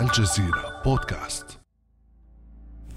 الجزيرة 0.00 0.82
بودكاست. 0.84 1.58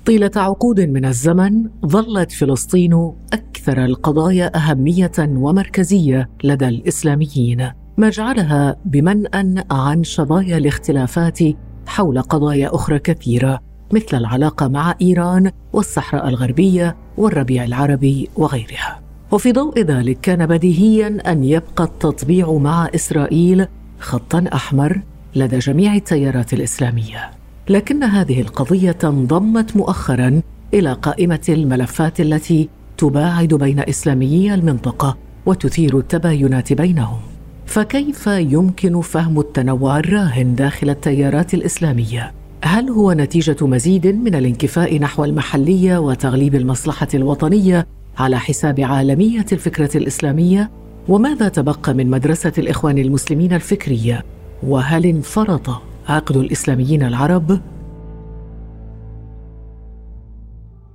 طيلة 0.06 0.32
عقود 0.36 0.80
من 0.80 1.06
الزمن 1.06 1.70
ظلت 1.86 2.32
فلسطين 2.32 3.14
أكثر 3.34 3.86
القضايا 3.86 4.58
أهمية 4.58 5.12
ومركزية 5.20 6.30
لدى 6.44 6.68
الإسلاميين. 6.68 7.72
ما 7.98 8.10
جعلها 8.10 8.76
بمنأى 8.86 9.64
عن 9.72 10.04
شظايا 10.04 10.58
الاختلافات 10.58 11.40
حول 11.88 12.22
قضايا 12.22 12.76
أخرى 12.76 13.00
كثيرة 13.00 13.60
مثل 13.94 14.18
العلاقة 14.18 14.68
مع 14.68 14.96
إيران 15.02 15.52
والصحراء 15.74 16.28
الغربية 16.28 16.96
والربيع 17.18 17.64
العربي 17.64 18.30
وغيرها. 18.36 19.02
وفي 19.32 19.52
ضوء 19.52 19.80
ذلك 19.80 20.20
كان 20.22 20.46
بديهيا 20.46 21.32
أن 21.32 21.44
يبقى 21.44 21.84
التطبيع 21.84 22.52
مع 22.52 22.90
إسرائيل 22.96 23.68
خطا 24.00 24.46
أحمر 24.54 25.02
لدى 25.36 25.60
جميع 25.60 25.96
التيارات 25.96 26.54
الإسلامية 26.54 27.32
لكن 27.70 28.04
هذه 28.04 28.42
القضية 28.42 28.98
انضمت 29.04 29.78
مؤخرا 29.78 30.42
إلى 30.74 30.94
قائمة 30.94 31.46
الملفات 31.50 32.20
التي 32.22 32.70
تباعد 32.98 33.54
بين 33.54 33.80
إسلاميي 33.80 34.54
المنطقة 34.54 35.18
وتثير 35.46 35.98
التباينات 35.98 36.74
بينهم 36.74 37.20
فكيف 37.66 38.28
يمكن 38.28 39.02
فهم 39.02 39.40
التنوع 39.40 40.00
الراهن 40.00 40.56
داخل 40.56 40.90
التيارات 40.90 41.54
الإسلامية؟ 41.54 42.34
هل 42.64 42.90
هو 42.90 43.14
نتيجة 43.14 43.68
مزيد 43.68 44.08
من 44.08 44.36
الانكفاء 44.36 45.00
نحو 45.00 45.24
المحلية 45.26 45.98
وتغليب 45.98 46.56
المصلحة 46.56 47.08
الوطنية 47.14 47.88
على 48.18 48.40
حساب 48.40 48.80
عالمية 48.80 49.46
الفكرة 49.52 49.98
الإسلامية؟ 49.98 50.72
وماذا 51.08 51.48
تبقى 51.48 51.94
من 51.94 52.10
مدرسة 52.10 52.54
الإخوان 52.58 52.98
المسلمين 52.98 53.54
الفكرية؟ 53.54 54.24
وهل 54.64 55.06
انفرط 55.06 55.70
عقد 56.08 56.38
الإسلاميين 56.38 57.04
العرب؟ 57.04 57.62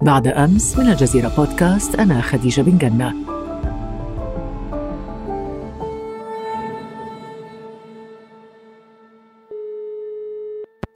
بعد 0.03 0.29
أمس 0.29 0.79
من 0.79 0.87
الجزيرة 0.87 1.33
بودكاست 1.37 1.95
أنا 1.95 2.21
خديجة 2.21 2.63
بن 2.63 2.79
جنة. 2.79 3.15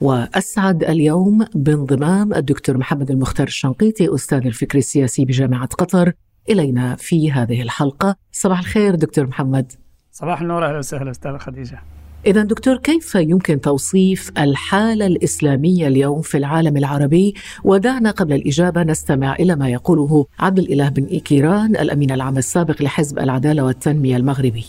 وأسعد 0.01 0.83
اليوم 0.83 1.45
بانضمام 1.55 2.33
الدكتور 2.33 2.77
محمد 2.77 3.11
المختار 3.11 3.47
الشنقيطي 3.47 4.15
أستاذ 4.15 4.45
الفكر 4.45 4.77
السياسي 4.77 5.25
بجامعة 5.25 5.67
قطر. 5.67 6.13
إلينا 6.49 6.95
في 6.95 7.31
هذه 7.31 7.61
الحلقة. 7.61 8.15
صباح 8.31 8.59
الخير 8.59 8.95
دكتور 8.95 9.27
محمد. 9.27 9.71
صباح 10.11 10.41
النور 10.41 10.65
أهلا 10.65 10.77
وسهلا 10.77 11.11
أستاذ 11.11 11.37
خديجة. 11.37 11.81
إذا 12.25 12.43
دكتور 12.43 12.77
كيف 12.77 13.15
يمكن 13.15 13.61
توصيف 13.61 14.31
الحالة 14.37 15.05
الإسلامية 15.07 15.87
اليوم 15.87 16.21
في 16.21 16.37
العالم 16.37 16.77
العربي؟ 16.77 17.33
ودعنا 17.63 18.11
قبل 18.11 18.33
الإجابة 18.33 18.83
نستمع 18.83 19.35
إلى 19.35 19.55
ما 19.55 19.69
يقوله 19.69 20.25
عبد 20.39 20.59
الإله 20.59 20.89
بن 20.89 21.05
إيكيران 21.05 21.75
الأمين 21.75 22.11
العام 22.11 22.37
السابق 22.37 22.81
لحزب 22.81 23.19
العدالة 23.19 23.63
والتنمية 23.65 24.17
المغربي. 24.17 24.65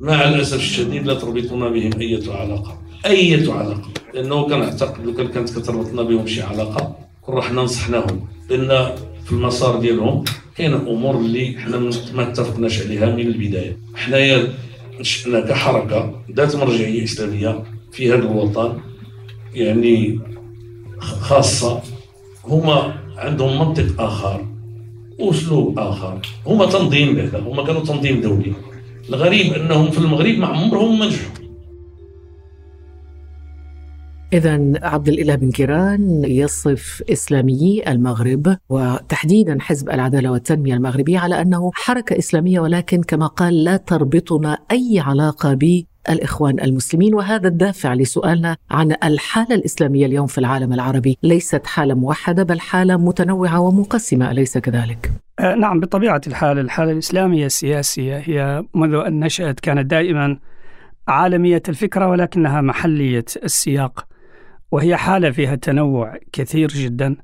مع 0.00 0.28
الأسف 0.28 0.56
الشديد 0.56 1.06
لا 1.06 1.14
تربطنا 1.14 1.68
بهم 1.68 1.90
أي 2.00 2.22
علاقة، 2.28 2.78
أي 3.06 3.50
علاقة، 3.50 3.88
لأنه 4.14 4.42
كنعتقد 4.42 5.04
لو 5.06 5.14
كانت 5.14 5.58
كتربطنا 5.58 6.02
بهم 6.02 6.26
شي 6.26 6.42
علاقة 6.42 6.96
كون 7.22 7.34
رحنا 7.34 7.62
نصحناهم 7.62 8.26
لأن 8.50 8.96
في 9.24 9.32
المسار 9.32 9.80
ديالهم 9.80 10.24
كاين 10.56 10.74
أمور 10.74 11.16
اللي 11.16 11.58
حنا 11.58 11.78
ما 12.14 12.22
اتفقناش 12.22 12.82
عليها 12.82 13.06
من 13.06 13.20
البداية 13.20 13.76
حنايا 13.94 14.48
نشأنا 15.00 15.40
كحركة 15.40 16.20
ذات 16.32 16.56
مرجعية 16.56 17.04
إسلامية 17.04 17.62
في 17.92 18.08
هذا 18.08 18.18
الوطن 18.18 18.78
يعني 19.54 20.18
خاصة 20.98 21.82
هما 22.44 22.94
عندهم 23.16 23.58
منطق 23.58 24.00
آخر 24.00 24.46
أسلوب 25.20 25.78
آخر. 25.78 26.20
هما 26.46 26.66
تنظيم 26.66 27.18
هذا 27.18 27.38
هما 27.38 27.64
كانوا 27.64 27.84
تنظيم 27.84 28.20
دولي. 28.20 28.52
الغريب 29.08 29.52
أنهم 29.52 29.90
في 29.90 29.98
المغرب 29.98 30.38
ما 30.38 30.46
عمرهم 30.46 30.98
ما 30.98 31.06
نجحوا. 31.06 31.43
إذا 34.34 34.72
عبد 34.82 35.08
الإله 35.08 35.34
بن 35.34 35.50
كيران 35.50 36.24
يصف 36.24 37.02
إسلاميي 37.10 37.90
المغرب 37.90 38.56
وتحديدا 38.68 39.56
حزب 39.60 39.90
العدالة 39.90 40.30
والتنمية 40.30 40.74
المغربي 40.74 41.16
على 41.16 41.40
أنه 41.40 41.70
حركة 41.74 42.18
إسلامية 42.18 42.60
ولكن 42.60 43.02
كما 43.02 43.26
قال 43.26 43.64
لا 43.64 43.76
تربطنا 43.76 44.58
أي 44.72 45.02
علاقة 45.06 45.54
بالإخوان 45.54 46.60
المسلمين. 46.60 47.14
وهذا 47.14 47.48
الدافع 47.48 47.94
لسؤالنا 47.94 48.56
عن 48.70 48.96
الحالة 49.04 49.54
الإسلامية 49.54 50.06
اليوم 50.06 50.26
في 50.26 50.38
العالم 50.38 50.72
العربي. 50.72 51.18
ليست 51.22 51.66
حالة 51.66 51.94
موحدة 51.94 52.42
بل 52.42 52.60
حالة 52.60 52.96
متنوعة 52.96 53.60
ومنقسمة 53.60 54.30
أليس 54.30 54.58
كذلك؟ 54.58 55.12
أه 55.40 55.54
نعم 55.54 55.80
بطبيعة 55.80 56.20
الحال 56.26 56.58
الحالة 56.58 56.92
الإسلامية 56.92 57.46
السياسية 57.46 58.18
هي 58.18 58.64
منذ 58.74 58.94
أن 58.94 59.20
نشأت 59.20 59.60
كانت 59.60 59.90
دائما 59.90 60.38
عالمية 61.08 61.62
الفكرة 61.68 62.08
ولكنها 62.08 62.60
محلية 62.60 63.24
السياق. 63.44 64.13
وهي 64.74 64.96
حالة 64.96 65.30
فيها 65.30 65.54
تنوع 65.54 66.18
كثير 66.32 66.68
جدا 66.68 67.16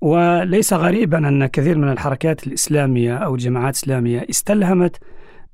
وليس 0.00 0.72
غريبا 0.72 1.28
أن 1.28 1.46
كثير 1.46 1.78
من 1.78 1.88
الحركات 1.88 2.46
الإسلامية 2.46 3.16
أو 3.16 3.34
الجماعات 3.34 3.74
الإسلامية 3.74 4.26
استلهمت 4.30 4.96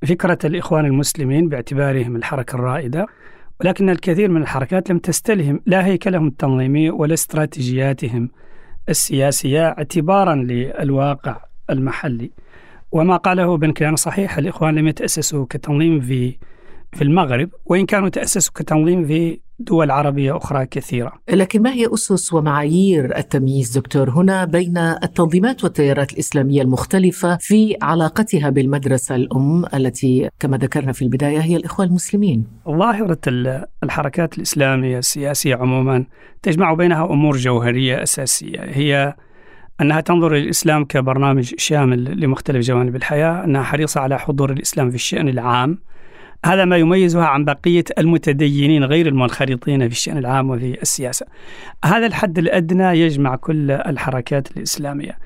فكرة 0.07 0.37
الإخوان 0.45 0.85
المسلمين 0.85 1.49
باعتبارهم 1.49 2.15
الحركة 2.15 2.55
الرائدة 2.55 3.05
ولكن 3.61 3.89
الكثير 3.89 4.29
من 4.29 4.41
الحركات 4.41 4.89
لم 4.89 4.99
تستلهم 4.99 5.59
لا 5.65 5.85
هيكلهم 5.85 6.27
التنظيمي 6.27 6.89
ولا 6.89 7.13
استراتيجياتهم 7.13 8.29
السياسية 8.89 9.67
اعتبارا 9.67 10.35
للواقع 10.35 11.37
المحلي. 11.69 12.31
وما 12.91 13.17
قاله 13.17 13.57
بن 13.57 13.71
كيان 13.71 13.95
صحيح 13.95 14.37
الإخوان 14.37 14.75
لم 14.75 14.87
يتأسسوا 14.87 15.45
كتنظيم 15.49 15.99
في 15.99 16.37
في 16.91 17.01
المغرب 17.01 17.49
وإن 17.65 17.85
كانوا 17.85 18.09
تأسسوا 18.09 18.53
كتنظيم 18.55 19.05
في 19.05 19.39
دول 19.63 19.91
عربية 19.91 20.37
أخرى 20.37 20.65
كثيرة. 20.65 21.13
لكن 21.29 21.61
ما 21.61 21.73
هي 21.73 21.93
أسس 21.93 22.33
ومعايير 22.33 23.17
التمييز 23.17 23.77
دكتور؟ 23.77 24.09
هنا 24.09 24.45
بين 24.45 24.77
التنظيمات 24.77 25.63
والتيارات 25.63 26.13
الإسلامية 26.13 26.61
المختلفة 26.61 27.37
في 27.41 27.77
علاقتها 27.81 28.49
بالمدرسة 28.49 29.15
الأم 29.15 29.65
التي 29.73 30.29
كما 30.39 30.57
ذكرنا 30.57 30.91
في 30.91 31.01
البداية 31.01 31.39
هي 31.39 31.55
الإخوة 31.55 31.85
المسلمين. 31.85 32.47
ظاهرة 32.69 33.19
الحركات 33.83 34.37
الإسلامية 34.37 34.97
السياسية 34.97 35.55
عموما 35.55 36.05
تجمع 36.41 36.73
بينها 36.73 37.05
أمور 37.05 37.37
جوهرية 37.37 38.03
أساسية. 38.03 38.59
هي 38.59 39.15
أنها 39.81 40.01
تنظر 40.01 40.33
للإسلام 40.33 40.85
كبرنامج 40.85 41.53
شامل 41.57 42.19
لمختلف 42.19 42.65
جوانب 42.65 42.95
الحياة 42.95 43.43
أنها 43.43 43.63
حريصة 43.63 44.01
على 44.01 44.19
حضور 44.19 44.51
الإسلام 44.51 44.89
في 44.89 44.95
الشأن 44.95 45.29
العام 45.29 45.77
هذا 46.45 46.65
ما 46.65 46.77
يميزها 46.77 47.25
عن 47.25 47.45
بقية 47.45 47.83
المتدينين 47.97 48.83
غير 48.83 49.07
المنخرطين 49.07 49.89
في 49.89 49.95
الشأن 49.95 50.17
العام 50.17 50.49
وفي 50.49 50.81
السياسة. 50.81 51.25
هذا 51.85 52.05
الحد 52.05 52.39
الأدنى 52.39 52.99
يجمع 52.99 53.35
كل 53.35 53.71
الحركات 53.71 54.57
الإسلامية 54.57 55.17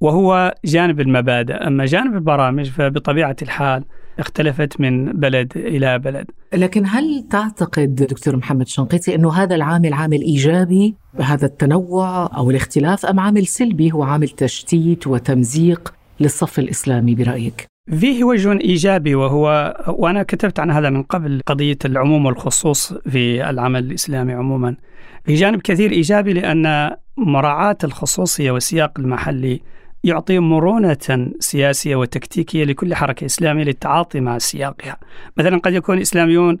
وهو 0.00 0.54
جانب 0.64 1.00
المبادئ. 1.00 1.54
أما 1.54 1.84
جانب 1.84 2.14
البرامج 2.14 2.70
فبطبيعة 2.70 3.36
الحال 3.42 3.84
اختلفت 4.18 4.80
من 4.80 5.12
بلد 5.12 5.52
إلى 5.56 5.98
بلد. 5.98 6.26
لكن 6.54 6.86
هل 6.86 7.26
تعتقد 7.30 7.94
دكتور 7.94 8.36
محمد 8.36 8.68
شنقيطي 8.68 9.14
أنه 9.14 9.32
هذا 9.32 9.54
العامل 9.54 9.92
عامل 9.92 10.20
إيجابي 10.20 10.94
بهذا 11.18 11.46
التنوع 11.46 12.36
أو 12.36 12.50
الاختلاف 12.50 13.06
أم 13.06 13.20
عامل 13.20 13.46
سلبي 13.46 13.92
هو 13.92 14.02
عامل 14.02 14.28
تشتيت 14.28 15.06
وتمزيق 15.06 15.94
للصف 16.20 16.58
الإسلامي 16.58 17.14
برأيك؟ 17.14 17.75
فيه 17.90 18.24
وجه 18.24 18.52
إيجابي 18.52 19.14
وهو 19.14 19.76
وأنا 19.88 20.22
كتبت 20.22 20.60
عن 20.60 20.70
هذا 20.70 20.90
من 20.90 21.02
قبل 21.02 21.40
قضية 21.46 21.78
العموم 21.84 22.26
والخصوص 22.26 22.92
في 22.92 23.50
العمل 23.50 23.84
الإسلامي 23.84 24.32
عموما. 24.32 24.76
في 25.24 25.34
جانب 25.34 25.60
كثير 25.60 25.90
إيجابي 25.92 26.32
لأن 26.32 26.90
مراعاة 27.16 27.76
الخصوصية 27.84 28.50
والسياق 28.50 28.92
المحلي 28.98 29.60
يعطي 30.04 30.38
مرونة 30.38 31.30
سياسية 31.38 31.96
وتكتيكية 31.96 32.64
لكل 32.64 32.94
حركة 32.94 33.24
إسلامية 33.24 33.64
للتعاطي 33.64 34.20
مع 34.20 34.38
سياقها. 34.38 34.96
مثلا 35.36 35.58
قد 35.58 35.74
يكون 35.74 36.00
إسلاميون 36.00 36.58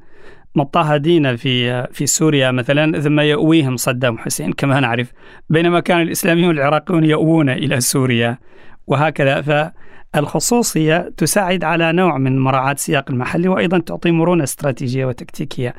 مضطهدين 0.54 1.36
في 1.36 1.86
في 1.92 2.06
سوريا 2.06 2.50
مثلا 2.50 3.00
ثم 3.00 3.20
يؤويهم 3.20 3.76
صدام 3.76 4.18
حسين 4.18 4.52
كما 4.52 4.80
نعرف. 4.80 5.12
بينما 5.50 5.80
كان 5.80 6.00
الإسلاميون 6.00 6.50
العراقيون 6.50 7.04
يؤوون 7.04 7.48
إلى 7.50 7.80
سوريا 7.80 8.38
وهكذا. 8.86 9.40
ف 9.40 9.72
الخصوصية 10.16 11.12
تساعد 11.16 11.64
على 11.64 11.92
نوع 11.92 12.18
من 12.18 12.38
مراعاة 12.38 12.72
السياق 12.72 13.10
المحلي 13.10 13.48
وأيضا 13.48 13.78
تعطي 13.78 14.10
مرونة 14.10 14.44
استراتيجية 14.44 15.06
وتكتيكية. 15.06 15.74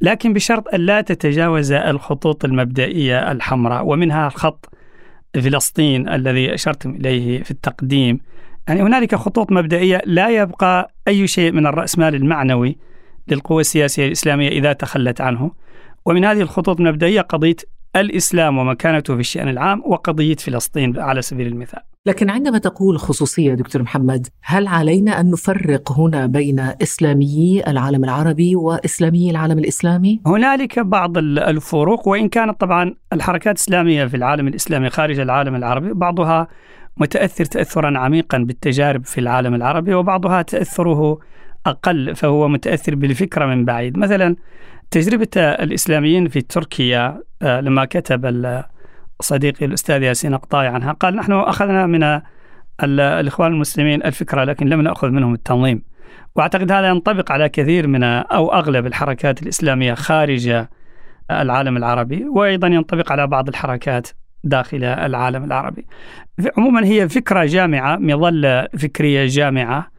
لكن 0.00 0.32
بشرط 0.32 0.74
أن 0.74 0.80
لا 0.80 1.00
تتجاوز 1.00 1.72
الخطوط 1.72 2.44
المبدئية 2.44 3.32
الحمراء 3.32 3.86
ومنها 3.86 4.28
خط 4.28 4.70
فلسطين 5.34 6.08
الذي 6.08 6.54
أشرتم 6.54 6.90
إليه 6.90 7.42
في 7.42 7.50
التقديم. 7.50 8.20
يعني 8.68 8.82
هنالك 8.82 9.14
خطوط 9.14 9.52
مبدئية 9.52 10.02
لا 10.06 10.28
يبقى 10.28 10.94
أي 11.08 11.26
شيء 11.26 11.52
من 11.52 11.66
الرأسمال 11.66 12.14
المعنوي 12.14 12.76
للقوى 13.28 13.60
السياسية 13.60 14.06
الإسلامية 14.06 14.48
إذا 14.48 14.72
تخلت 14.72 15.20
عنه. 15.20 15.50
ومن 16.04 16.24
هذه 16.24 16.40
الخطوط 16.40 16.80
المبدئية 16.80 17.20
قضية 17.20 17.56
الإسلام 17.96 18.58
ومكانته 18.58 19.14
في 19.14 19.20
الشأن 19.20 19.48
العام 19.48 19.82
وقضية 19.86 20.34
فلسطين 20.34 21.00
على 21.00 21.22
سبيل 21.22 21.46
المثال 21.46 21.80
لكن 22.06 22.30
عندما 22.30 22.58
تقول 22.58 22.98
خصوصية 22.98 23.54
دكتور 23.54 23.82
محمد 23.82 24.26
هل 24.42 24.66
علينا 24.66 25.20
أن 25.20 25.30
نفرق 25.30 25.92
هنا 25.92 26.26
بين 26.26 26.60
إسلاميي 26.82 27.62
العالم 27.66 28.04
العربي 28.04 28.56
وإسلاميي 28.56 29.30
العالم 29.30 29.58
الإسلامي؟ 29.58 30.20
هنالك 30.26 30.78
بعض 30.78 31.18
الفروق 31.18 32.08
وإن 32.08 32.28
كانت 32.28 32.60
طبعا 32.60 32.94
الحركات 33.12 33.56
الإسلامية 33.56 34.04
في 34.06 34.16
العالم 34.16 34.48
الإسلامي 34.48 34.90
خارج 34.90 35.18
العالم 35.18 35.54
العربي 35.54 35.92
بعضها 35.92 36.48
متأثر 36.96 37.44
تأثرا 37.44 37.98
عميقا 37.98 38.38
بالتجارب 38.38 39.04
في 39.04 39.20
العالم 39.20 39.54
العربي 39.54 39.94
وبعضها 39.94 40.42
تأثره 40.42 41.18
أقل 41.66 42.14
فهو 42.14 42.48
متأثر 42.48 42.94
بالفكرة 42.94 43.46
من 43.46 43.64
بعيد. 43.64 43.98
مثلا 43.98 44.36
تجربة 44.90 45.28
الإسلاميين 45.36 46.28
في 46.28 46.40
تركيا 46.40 47.22
آه، 47.42 47.60
لما 47.60 47.84
كتب 47.84 48.62
صديقي 49.20 49.66
الأستاذ 49.66 50.02
ياسين 50.02 50.34
أقطاي 50.34 50.66
عنها 50.66 50.92
قال 50.92 51.16
نحن 51.16 51.32
أخذنا 51.32 51.86
من 51.86 52.20
الإخوان 52.84 53.52
المسلمين 53.52 54.02
الفكرة 54.02 54.44
لكن 54.44 54.68
لم 54.68 54.80
نأخذ 54.80 55.10
منهم 55.10 55.34
التنظيم. 55.34 55.82
وأعتقد 56.34 56.72
هذا 56.72 56.88
ينطبق 56.88 57.32
على 57.32 57.48
كثير 57.48 57.86
من 57.86 58.02
أو 58.02 58.52
أغلب 58.52 58.86
الحركات 58.86 59.42
الإسلامية 59.42 59.94
خارج 59.94 60.64
العالم 61.30 61.76
العربي 61.76 62.24
وأيضا 62.24 62.68
ينطبق 62.68 63.12
على 63.12 63.26
بعض 63.26 63.48
الحركات 63.48 64.08
داخل 64.44 64.84
العالم 64.84 65.44
العربي. 65.44 65.86
عموما 66.58 66.84
هي 66.84 67.08
فكرة 67.08 67.44
جامعة 67.44 67.96
مظلة 67.96 68.68
فكرية 68.78 69.26
جامعة 69.26 69.95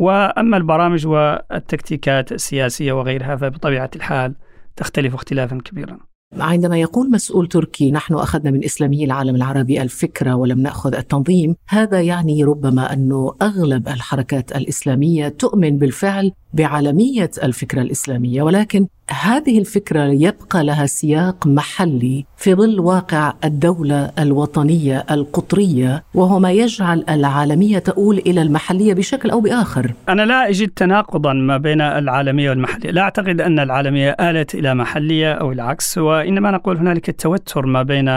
وأما 0.00 0.56
البرامج 0.56 1.06
والتكتيكات 1.06 2.32
السياسية 2.32 2.92
وغيرها 2.92 3.36
فبطبيعة 3.36 3.90
الحال 3.96 4.34
تختلف 4.76 5.14
اختلافا 5.14 5.58
كبيرا. 5.64 5.98
عندما 6.36 6.78
يقول 6.78 7.10
مسؤول 7.10 7.46
تركي 7.46 7.90
نحن 7.90 8.14
أخذنا 8.14 8.50
من 8.50 8.64
إسلامي 8.64 9.04
العالم 9.04 9.36
العربي 9.36 9.82
الفكرة 9.82 10.34
ولم 10.34 10.60
نأخذ 10.60 10.94
التنظيم، 10.94 11.56
هذا 11.68 12.00
يعني 12.00 12.44
ربما 12.44 12.92
انه 12.92 13.34
أغلب 13.42 13.88
الحركات 13.88 14.56
الإسلامية 14.56 15.28
تؤمن 15.28 15.78
بالفعل 15.78 16.32
بعالمية 16.52 17.30
الفكرة 17.42 17.82
الإسلامية 17.82 18.42
ولكن 18.42 18.86
هذه 19.10 19.58
الفكرة 19.58 20.04
يبقى 20.04 20.64
لها 20.64 20.86
سياق 20.86 21.46
محلي 21.46 22.24
في 22.36 22.54
ظل 22.54 22.80
واقع 22.80 23.32
الدولة 23.44 24.12
الوطنية 24.18 25.04
القطرية 25.10 26.04
وهو 26.14 26.38
ما 26.38 26.52
يجعل 26.52 27.04
العالمية 27.08 27.78
تؤول 27.78 28.18
إلى 28.18 28.42
المحلية 28.42 28.94
بشكل 28.94 29.30
أو 29.30 29.40
بآخر. 29.40 29.92
أنا 30.08 30.22
لا 30.22 30.48
أجد 30.48 30.68
تناقضا 30.68 31.32
ما 31.32 31.56
بين 31.56 31.80
العالمية 31.80 32.50
والمحلية، 32.50 32.90
لا 32.90 33.02
أعتقد 33.02 33.40
أن 33.40 33.58
العالمية 33.58 34.10
آلت 34.10 34.54
إلى 34.54 34.74
محلية 34.74 35.32
أو 35.32 35.52
العكس 35.52 35.98
وإنما 35.98 36.50
نقول 36.50 36.76
هنالك 36.76 37.20
توتر 37.20 37.66
ما 37.66 37.82
بين 37.82 38.08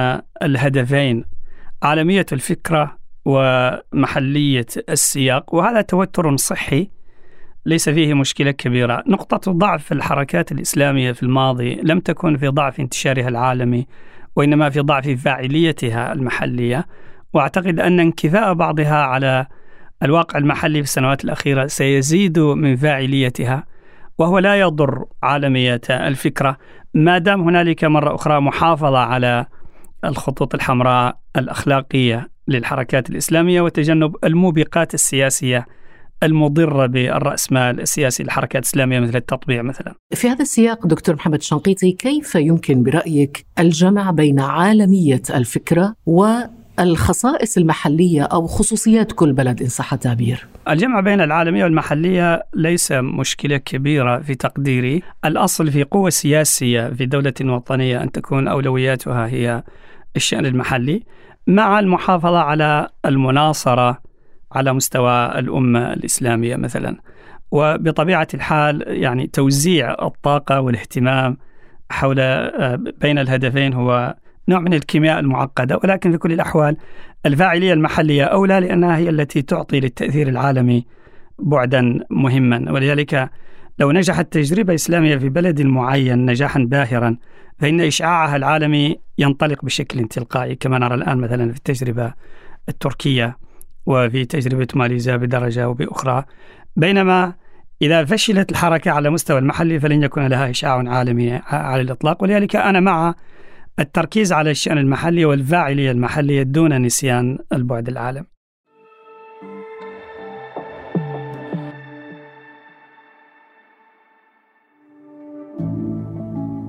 الهدفين 0.43 1.25
عالمية 1.83 2.25
الفكرة 2.31 2.97
ومحلية 3.25 4.65
السياق 4.89 5.55
وهذا 5.55 5.81
توتر 5.81 6.37
صحي 6.37 6.89
ليس 7.65 7.89
فيه 7.89 8.13
مشكلة 8.13 8.51
كبيرة. 8.51 9.03
نقطة 9.07 9.51
ضعف 9.51 9.91
الحركات 9.91 10.51
الإسلامية 10.51 11.11
في 11.11 11.23
الماضي 11.23 11.75
لم 11.83 11.99
تكن 11.99 12.37
في 12.37 12.47
ضعف 12.47 12.79
انتشارها 12.79 13.27
العالمي 13.27 13.87
وإنما 14.35 14.69
في 14.69 14.79
ضعف 14.79 15.09
فاعليتها 15.09 16.13
المحلية. 16.13 16.85
وأعتقد 17.33 17.79
أن 17.79 17.99
انكفاء 17.99 18.53
بعضها 18.53 18.95
على 18.95 19.45
الواقع 20.03 20.39
المحلي 20.39 20.77
في 20.79 20.87
السنوات 20.87 21.23
الأخيرة 21.23 21.67
سيزيد 21.67 22.39
من 22.39 22.75
فاعليتها 22.75 23.63
وهو 24.17 24.39
لا 24.39 24.59
يضر 24.59 25.05
عالمية 25.23 25.81
الفكرة. 25.89 26.57
ما 26.93 27.17
دام 27.17 27.41
هنالك 27.41 27.83
مرة 27.83 28.15
أخرى 28.15 28.39
محافظة 28.39 28.99
على 28.99 29.45
الخطوط 30.05 30.55
الحمراء 30.55 31.17
الأخلاقية 31.37 32.29
للحركات 32.47 33.09
الإسلامية 33.09 33.61
وتجنب 33.61 34.15
الموبقات 34.23 34.93
السياسية 34.93 35.65
المضرة 36.23 36.85
بالرأسمال 36.85 37.81
السياسي 37.81 38.23
للحركات 38.23 38.63
الإسلامية 38.63 38.99
مثل 38.99 39.15
التطبيع 39.15 39.61
مثلا. 39.61 39.93
في 40.15 40.29
هذا 40.29 40.41
السياق 40.41 40.87
دكتور 40.87 41.15
محمد 41.15 41.41
شنقيطي 41.41 41.91
كيف 41.91 42.35
يمكن 42.35 42.83
برأيك 42.83 43.45
الجمع 43.59 44.11
بين 44.11 44.39
عالمية 44.39 45.21
الفكرة 45.29 45.95
و 46.05 46.25
الخصائص 46.79 47.57
المحلية 47.57 48.23
أو 48.23 48.47
خصوصيات 48.47 49.11
كل 49.11 49.33
بلد 49.33 49.61
إن 49.61 49.67
صح 49.67 49.93
التعبير؟ 49.93 50.47
الجمع 50.69 50.99
بين 50.99 51.21
العالمية 51.21 51.63
والمحلية 51.63 52.43
ليس 52.53 52.91
مشكلة 52.91 53.57
كبيرة 53.57 54.19
في 54.19 54.35
تقديري. 54.35 55.01
الأصل 55.25 55.71
في 55.71 55.83
قوة 55.83 56.09
سياسية 56.09 56.89
في 56.89 57.05
دولة 57.05 57.33
وطنية 57.41 58.03
أن 58.03 58.11
تكون 58.11 58.47
أولوياتها 58.47 59.27
هي 59.27 59.63
الشأن 60.15 60.45
المحلي 60.45 61.03
مع 61.47 61.79
المحافظة 61.79 62.39
على 62.39 62.87
المناصرة 63.05 63.99
على 64.55 64.73
مستوى 64.73 65.39
الأمة 65.39 65.93
الإسلامية 65.93 66.55
مثلا. 66.55 66.97
وبطبيعة 67.51 68.27
الحال 68.33 68.83
يعني 68.87 69.27
توزيع 69.27 69.91
الطاقة 70.01 70.61
والاهتمام 70.61 71.37
حول 71.91 72.19
آه، 72.19 72.79
بين 73.01 73.17
الهدفين 73.17 73.73
هو 73.73 74.15
نوع 74.49 74.59
من 74.59 74.73
الكيمياء 74.73 75.19
المعقدة. 75.19 75.79
ولكن 75.83 76.11
في 76.11 76.17
كل 76.17 76.31
الأحوال 76.31 76.77
الفاعلية 77.25 77.73
المحلية 77.73 78.23
أولى 78.23 78.59
لأنها 78.59 78.97
هي 78.97 79.09
التي 79.09 79.41
تعطي 79.41 79.79
للتأثير 79.79 80.27
العالمي 80.27 80.85
بعدا 81.39 81.99
مهما. 82.09 82.71
ولذلك 82.71 83.29
لو 83.79 83.91
نجحت 83.91 84.33
تجربة 84.33 84.73
إسلامية 84.73 85.17
في 85.17 85.29
بلد 85.29 85.61
معين 85.61 86.25
نجاحا 86.25 86.59
باهرا 86.59 87.17
فإن 87.59 87.81
إشعاعها 87.81 88.35
العالمي 88.35 88.97
ينطلق 89.17 89.65
بشكل 89.65 90.07
تلقائي 90.07 90.55
كما 90.55 90.79
نرى 90.79 90.95
الآن 90.95 91.17
مثلا 91.17 91.51
في 91.51 91.57
التجربة 91.57 92.13
التركية. 92.69 93.37
وفي 93.85 94.25
تجربة 94.25 94.67
ماليزيا 94.75 95.15
بدرجة 95.15 95.63
أو 95.63 95.73
بأخرى 95.73 96.25
بينما 96.75 97.33
إذا 97.81 98.05
فشلت 98.05 98.51
الحركة 98.51 98.91
على 98.91 99.09
مستوى 99.09 99.39
المحلي 99.39 99.79
فلن 99.79 100.03
يكون 100.03 100.27
لها 100.27 100.49
إشعاع 100.49 100.89
عالمي 100.89 101.33
على 101.47 101.81
الإطلاق. 101.81 102.23
ولذلك 102.23 102.55
أنا 102.55 102.79
مع 102.79 103.15
التركيز 103.79 104.33
على 104.33 104.51
الشأن 104.51 104.77
المحلي 104.77 105.25
والفاعلية 105.25 105.91
المحلية 105.91 106.43
دون 106.43 106.81
نسيان 106.81 107.37
البعد 107.53 107.87
العالمي 107.87 108.25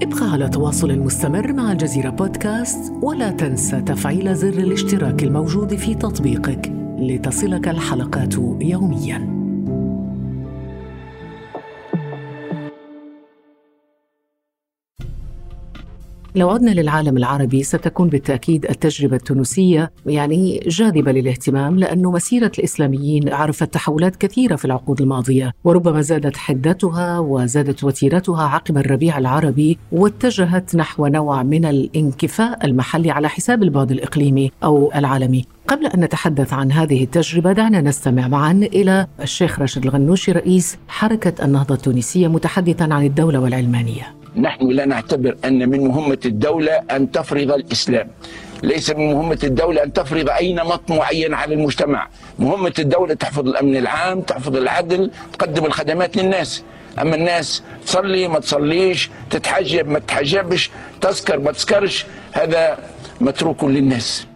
ابقى 0.03 0.31
على 0.33 0.49
تواصل 0.49 0.99
مستمر 0.99 1.53
مع 1.53 1.73
الجزيرة 1.73 2.11
بودكاست 2.11 2.93
ولا 3.03 3.31
تنسى 3.31 3.81
تفعيل 3.81 4.35
زر 4.35 4.49
الاشتراك 4.49 5.23
الموجود 5.23 5.75
في 5.75 5.95
تطبيقك. 5.95 6.84
لتصلك 6.99 7.69
الحلقات 7.69 8.35
يومياً. 8.61 9.44
لو 16.37 16.51
عدنا 16.51 16.71
للعالم 16.71 17.17
العربي 17.17 17.63
ستكون 17.63 18.09
بالتأكيد 18.09 18.65
التجربة 18.65 19.17
التونسية 19.17 19.93
يعني 20.07 20.61
جاذبة 20.67 21.13
للاهتمام 21.13 21.79
لأن 21.79 22.03
مسيرة 22.03 22.53
الإسلاميين 22.59 23.33
عرفت 23.33 23.75
تحولات 23.75 24.17
كثيرة 24.17 24.57
في 24.57 24.65
العقود 24.65 25.01
الماضية 25.01 25.53
وربما 25.65 26.01
زادت 26.01 26.37
حدتها 26.37 27.19
وزادت 27.19 27.85
وتيرتها 27.85 28.43
عقب 28.43 28.79
الربيع 28.79 29.19
العربي 29.19 29.79
واتجهت 29.93 30.77
نحو 30.77 31.07
نوع 31.07 31.43
من 31.43 31.65
الانكفاء 31.65 32.67
المحلي 32.67 33.11
على 33.11 33.29
حساب 33.29 33.63
البعد 33.63 33.91
الإقليمي 33.91 34.51
أو 34.65 34.93
العالمي. 34.95 35.45
قبل 35.69 35.87
أن 35.87 36.01
نتحدث 36.01 36.53
عن 36.53 36.73
هذه 36.73 37.05
التجربة 37.05 37.53
دعنا 37.53 37.81
نستمع 37.81 38.29
معا 38.29 38.53
إلى 38.53 39.07
الشيخ 39.21 39.59
راشد 39.59 39.85
الغنوشي 39.85 40.33
رئيس 40.33 40.79
حركة 40.89 41.45
النهضة 41.45 41.75
التونسية 41.75 42.29
متحدثا 42.29 42.85
عن 42.85 43.07
الدولة 43.07 43.41
والعلمانية. 43.41 44.24
نحن 44.37 44.69
لا 44.69 44.85
نعتبر 44.85 45.37
أن 45.45 45.69
من 45.69 45.81
مهمة 45.89 46.19
الدولة 46.27 46.73
أن 46.73 47.11
تفرض 47.11 47.53
الإسلام. 47.53 48.09
ليس 48.63 48.91
من 48.91 49.13
مهمة 49.15 49.39
الدولة 49.45 49.83
أن 49.83 49.93
تفرض 49.93 50.31
أي 50.31 50.53
نمط 50.53 50.91
معين 50.91 51.35
على 51.35 51.55
المجتمع. 51.55 52.09
مهمة 52.39 52.73
الدولة 52.79 53.15
تحفظ 53.15 53.49
الأمن 53.49 53.77
العام 53.77 54.21
تحفظ 54.21 54.57
العدل 54.57 55.11
تقدم 55.33 55.65
الخدمات 55.65 56.17
للناس. 56.17 56.65
أما 57.01 57.15
الناس 57.17 57.63
تصلي 57.87 58.29
ما 58.29 58.39
تصليش 58.39 59.11
تتحجب 59.31 59.89
ما 59.89 59.99
تتحجبش 59.99 60.71
تسكر 61.01 61.39
ما 61.39 61.53
تسكرش 61.53 62.07
هذا 62.33 62.79
متروك 63.21 63.65
للناس. 63.65 64.27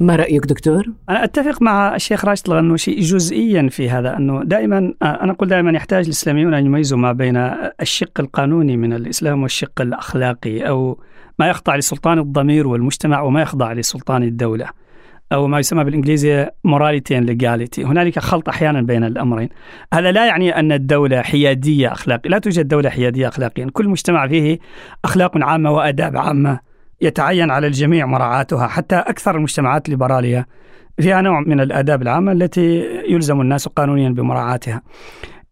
ما 0.00 0.16
رأيك 0.16 0.46
دكتور؟ 0.46 0.86
أنا 1.08 1.24
أتفق 1.24 1.62
مع 1.62 1.94
الشيخ 1.94 2.24
راشد 2.24 2.48
الغنوشي 2.48 2.94
جزئيا 2.94 3.68
في 3.68 3.90
هذا 3.90 4.16
أنه 4.16 4.42
دائما 4.44 4.78
أنا 5.02 5.32
أقول 5.32 5.48
دائما 5.48 5.70
يحتاج 5.70 6.04
الإسلاميون 6.04 6.54
أن 6.54 6.66
يميزوا 6.66 6.98
ما 6.98 7.12
بين 7.12 7.36
الشق 7.80 8.20
القانوني 8.20 8.76
من 8.76 8.92
الإسلام 8.92 9.42
والشق 9.42 9.80
الأخلاقي 9.80 10.68
أو 10.68 11.00
ما 11.38 11.48
يخضع 11.48 11.76
لسلطان 11.76 12.18
الضمير 12.18 12.68
والمجتمع 12.68 13.20
وما 13.20 13.42
يخضع 13.42 13.72
لسلطان 13.72 14.22
الدولة 14.22 14.66
أو 15.32 15.46
ما 15.46 15.58
يسمى 15.58 15.84
بالإنجليزية 15.84 16.54
morality 16.68 17.14
and 17.20 17.28
legality. 17.28 17.78
هنالك 17.78 18.18
خلط 18.18 18.48
أحيانا 18.48 18.82
بين 18.82 19.04
الأمرين. 19.04 19.48
هذا 19.94 20.12
لا 20.12 20.26
يعني 20.26 20.58
أن 20.58 20.72
الدولة 20.72 21.22
حيادية 21.22 21.92
أخلاقية 21.92 22.30
لا 22.30 22.38
توجد 22.38 22.68
دولة 22.68 22.90
حيادية 22.90 23.28
أخلاقيا. 23.28 23.66
كل 23.72 23.88
مجتمع 23.88 24.28
فيه 24.28 24.58
أخلاق 25.04 25.44
عامة 25.44 25.70
وأداب 25.70 26.16
عامة. 26.16 26.67
يتعين 27.00 27.50
على 27.50 27.66
الجميع 27.66 28.06
مراعاتها 28.06 28.66
حتى 28.66 28.96
أكثر 28.96 29.36
المجتمعات 29.36 29.86
الليبرالية 29.86 30.46
فيها 31.00 31.20
نوع 31.20 31.40
من 31.40 31.60
الآداب 31.60 32.02
العامة 32.02 32.32
التي 32.32 32.84
يلزم 33.08 33.40
الناس 33.40 33.68
قانونيا 33.68 34.10
بمراعاتها. 34.10 34.82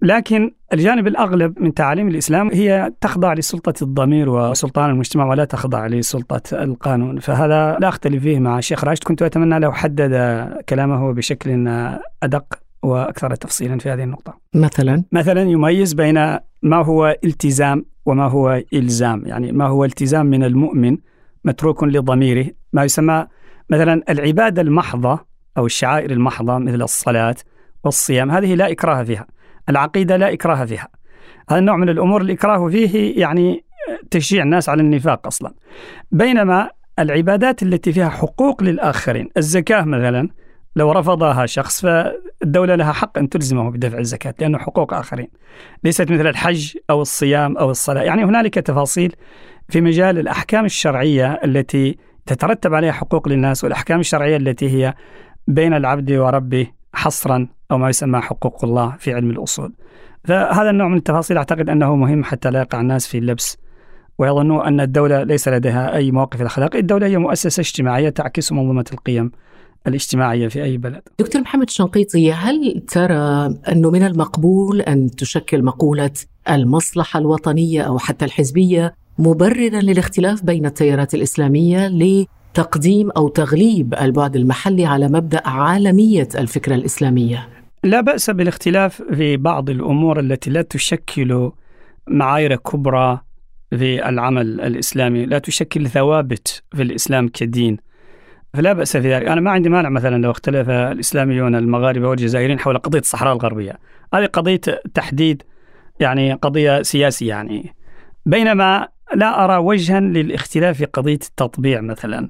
لكن 0.02 0.50
الجانب 0.72 1.06
الأغلب 1.06 1.62
من 1.62 1.74
تعاليم 1.74 2.08
الإسلام 2.08 2.50
هي 2.52 2.92
تخضع 3.00 3.32
لسلطة 3.32 3.74
الضمير 3.82 4.28
وسلطان 4.28 4.90
المجتمع 4.90 5.24
ولا 5.24 5.44
تخضع 5.44 5.86
لسلطة 5.86 6.62
القانون. 6.62 7.18
فهذا 7.18 7.76
لا 7.80 7.88
أختلف 7.88 8.22
فيه 8.22 8.38
مع 8.38 8.58
الشيخ 8.58 8.84
راشد. 8.84 9.04
كنت 9.04 9.22
أتمنى 9.22 9.58
لو 9.58 9.72
حدد 9.72 10.12
كلامه 10.68 11.12
بشكل 11.12 11.68
أدق 12.22 12.44
وأكثر 12.82 13.34
تفصيلا 13.34 13.78
في 13.78 13.90
هذه 13.90 14.02
النقطة. 14.02 14.38
مثلا؟ 14.54 15.04
مثلا 15.12 15.42
يميز 15.42 15.94
بين 15.94 16.14
ما 16.62 16.76
هو 16.76 17.16
التزام 17.24 17.84
وما 18.06 18.26
هو 18.26 18.62
إلزام. 18.74 19.22
يعني 19.26 19.52
ما 19.52 19.66
هو 19.66 19.84
التزام 19.84 20.26
من 20.26 20.44
المؤمن 20.44 20.96
متروك 21.46 21.84
لضميره 21.84 22.46
ما 22.72 22.84
يسمى 22.84 23.26
مثلا 23.70 24.02
العبادة 24.08 24.62
المحضة 24.62 25.26
أو 25.58 25.66
الشعائر 25.66 26.10
المحضة 26.10 26.58
مثل 26.58 26.82
الصلاة 26.82 27.36
والصيام 27.84 28.30
هذه 28.30 28.54
لا 28.54 28.70
إكراه 28.70 29.02
فيها 29.02 29.26
العقيدة 29.68 30.16
لا 30.16 30.32
إكراه 30.32 30.64
فيها. 30.64 30.88
هذا 31.50 31.58
النوع 31.58 31.76
من 31.76 31.88
الأمور 31.88 32.22
الإكراه 32.22 32.68
فيه 32.68 33.20
يعني 33.20 33.64
تشجيع 34.10 34.42
الناس 34.42 34.68
على 34.68 34.82
النفاق 34.82 35.26
أصلا. 35.26 35.54
بينما 36.12 36.70
العبادات 36.98 37.62
التي 37.62 37.92
فيها 37.92 38.08
حقوق 38.08 38.62
للآخرين 38.62 39.28
الزكاة 39.36 39.82
مثلا 39.82 40.28
لو 40.76 40.92
رفضها 40.92 41.46
شخص 41.46 41.82
فالدولة 41.82 42.74
لها 42.74 42.92
حق 42.92 43.18
أن 43.18 43.28
تلزمه 43.28 43.70
بدفع 43.70 43.98
الزكاة 43.98 44.34
لأنه 44.40 44.58
حقوق 44.58 44.94
آخرين 44.94 45.28
ليست 45.84 46.10
مثل 46.10 46.26
الحج 46.26 46.76
أو 46.90 47.02
الصيام 47.02 47.56
أو 47.56 47.70
الصلاة. 47.70 48.02
يعني 48.02 48.24
هنالك 48.24 48.54
تفاصيل 48.54 49.16
في 49.68 49.80
مجال 49.80 50.18
الأحكام 50.18 50.64
الشرعية 50.64 51.40
التي 51.44 51.96
تترتب 52.26 52.74
عليها 52.74 52.92
حقوق 52.92 53.28
للناس 53.28 53.64
والأحكام 53.64 54.00
الشرعية 54.00 54.36
التي 54.36 54.68
هي 54.70 54.94
بين 55.48 55.74
العبد 55.74 56.12
وربه 56.12 56.66
حصرا 56.92 57.48
أو 57.70 57.78
ما 57.78 57.88
يسمى 57.88 58.20
حقوق 58.20 58.64
الله 58.64 58.96
في 58.98 59.14
علم 59.14 59.30
الأصول. 59.30 59.72
فهذا 60.24 60.70
النوع 60.70 60.88
من 60.88 60.96
التفاصيل 60.96 61.36
أعتقد 61.36 61.70
أنه 61.70 61.96
مهم 61.96 62.24
حتى 62.24 62.50
لا 62.50 62.60
يقع 62.60 62.80
الناس 62.80 63.06
في 63.06 63.18
اللبس 63.18 63.58
ويظنوا 64.18 64.68
أن 64.68 64.80
الدولة 64.80 65.22
ليس 65.22 65.48
لديها 65.48 65.96
أي 65.96 66.10
مواقف 66.10 66.40
الأخلاق 66.40 66.76
الدولة 66.76 67.06
هي 67.06 67.18
مؤسسة 67.18 67.60
اجتماعية 67.60 68.08
تعكس 68.08 68.52
منظومة 68.52 68.84
القيم 68.92 69.30
الاجتماعية 69.86 70.48
في 70.48 70.62
أي 70.62 70.76
بلد. 70.76 71.02
دكتور 71.18 71.42
محمد 71.42 71.70
شنقيطي 71.70 72.32
هل 72.32 72.84
ترى 72.88 73.54
أنه 73.72 73.90
من 73.90 74.02
المقبول 74.02 74.80
أن 74.80 75.10
تشكل 75.10 75.62
مقولة 75.62 76.10
المصلحة 76.50 77.18
الوطنية 77.20 77.82
أو 77.82 77.98
حتى 77.98 78.24
الحزبية 78.24 78.94
مبررا 79.18 79.80
للاختلاف 79.80 80.44
بين 80.44 80.66
التيارات 80.66 81.14
الإسلامية 81.14 82.26
تقديم 82.54 83.10
أو 83.10 83.28
تغليب 83.28 83.94
البعد 83.94 84.36
المحلي 84.36 84.86
على 84.86 85.08
مبدأ 85.08 85.48
عالمية 85.48 86.28
الفكرة 86.34 86.74
الإسلامية. 86.74 87.48
لا 87.84 88.00
بأس 88.00 88.30
بالاختلاف 88.30 89.02
في 89.02 89.36
بعض 89.36 89.70
الأمور 89.70 90.20
التي 90.20 90.50
لا 90.50 90.62
تشكل 90.62 91.50
معايير 92.08 92.56
كبرى 92.56 93.20
في 93.70 94.08
العمل 94.08 94.60
الإسلامي، 94.60 95.26
لا 95.26 95.38
تشكل 95.38 95.88
ثوابت 95.88 96.62
في 96.74 96.82
الإسلام 96.82 97.28
كدين. 97.28 97.76
فلا 98.54 98.72
بأس 98.72 98.96
في 98.96 99.14
ذلك، 99.14 99.26
أنا 99.26 99.40
ما 99.40 99.50
عندي 99.50 99.68
مانع 99.68 99.88
مثلا 99.88 100.22
لو 100.22 100.30
اختلف 100.30 100.70
الإسلاميون 100.70 101.54
المغاربة 101.54 102.08
والجزائريين 102.08 102.58
حول 102.58 102.78
قضية 102.78 102.98
الصحراء 102.98 103.32
الغربية، 103.32 103.78
هذه 104.14 104.26
قضية 104.26 104.60
تحديد 104.94 105.42
يعني 106.00 106.32
قضية 106.32 106.82
سياسية 106.82 107.28
يعني. 107.28 107.74
بينما 108.26 108.88
لا 109.14 109.44
أرى 109.44 109.56
وجها 109.56 110.00
للاختلاف 110.00 110.78
في 110.78 110.84
قضية 110.84 111.14
التطبيع 111.14 111.80
مثلا. 111.80 112.28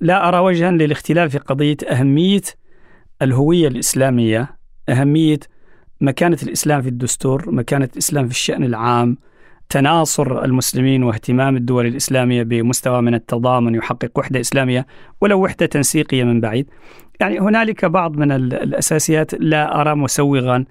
لا 0.00 0.28
أرى 0.28 0.38
وجها 0.38 0.70
للاختلاف 0.70 1.30
في 1.30 1.38
قضية 1.38 1.76
أهمية 1.90 2.42
الهوية 3.22 3.68
الإسلامية 3.68 4.56
أهمية 4.88 5.38
مكانة 6.00 6.38
الإسلام 6.42 6.82
في 6.82 6.88
الدستور 6.88 7.50
مكانة 7.50 7.88
الإسلام 7.92 8.26
في 8.26 8.30
الشأن 8.30 8.64
العام 8.64 9.16
تناصر 9.68 10.44
المسلمين 10.44 11.02
واهتمام 11.02 11.56
الدول 11.56 11.86
الإسلامية 11.86 12.42
بمستوى 12.42 13.02
من 13.02 13.14
التضامن 13.14 13.74
يحقق 13.74 14.18
وحدة 14.18 14.40
إسلامية 14.40 14.86
ولو 15.20 15.44
وحدة 15.44 15.66
تنسيقية 15.66 16.24
من 16.24 16.40
بعيد 16.40 16.70
يعني 17.20 17.40
هنالك 17.40 17.84
بعض 17.84 18.16
من 18.16 18.32
الأساسيات 18.32 19.34
لا 19.34 19.80
أرى 19.80 19.94
مسوغا 19.94 20.64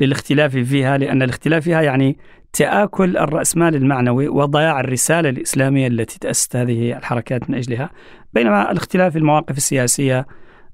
للاختلاف 0.00 0.56
فيها 0.56 0.98
لأن 0.98 1.22
الاختلاف 1.22 1.64
فيها 1.64 1.82
يعني 1.82 2.18
تآكل 2.58 3.16
الرأسمال 3.16 3.74
المعنوي 3.74 4.28
وضياع 4.28 4.80
الرسالة 4.80 5.28
الإسلامية 5.28 5.86
التي 5.86 6.18
تأسست 6.18 6.56
هذه 6.56 6.96
الحركات 6.96 7.50
من 7.50 7.56
أجلها 7.56 7.90
بينما 8.32 8.70
الاختلاف 8.70 9.12
في 9.12 9.18
المواقف 9.18 9.56
السياسية 9.56 10.26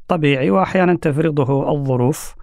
طبيعي 0.09 0.51
وأحيانا 0.51 0.97
تفرضه 0.97 1.73
الظروف 1.73 2.35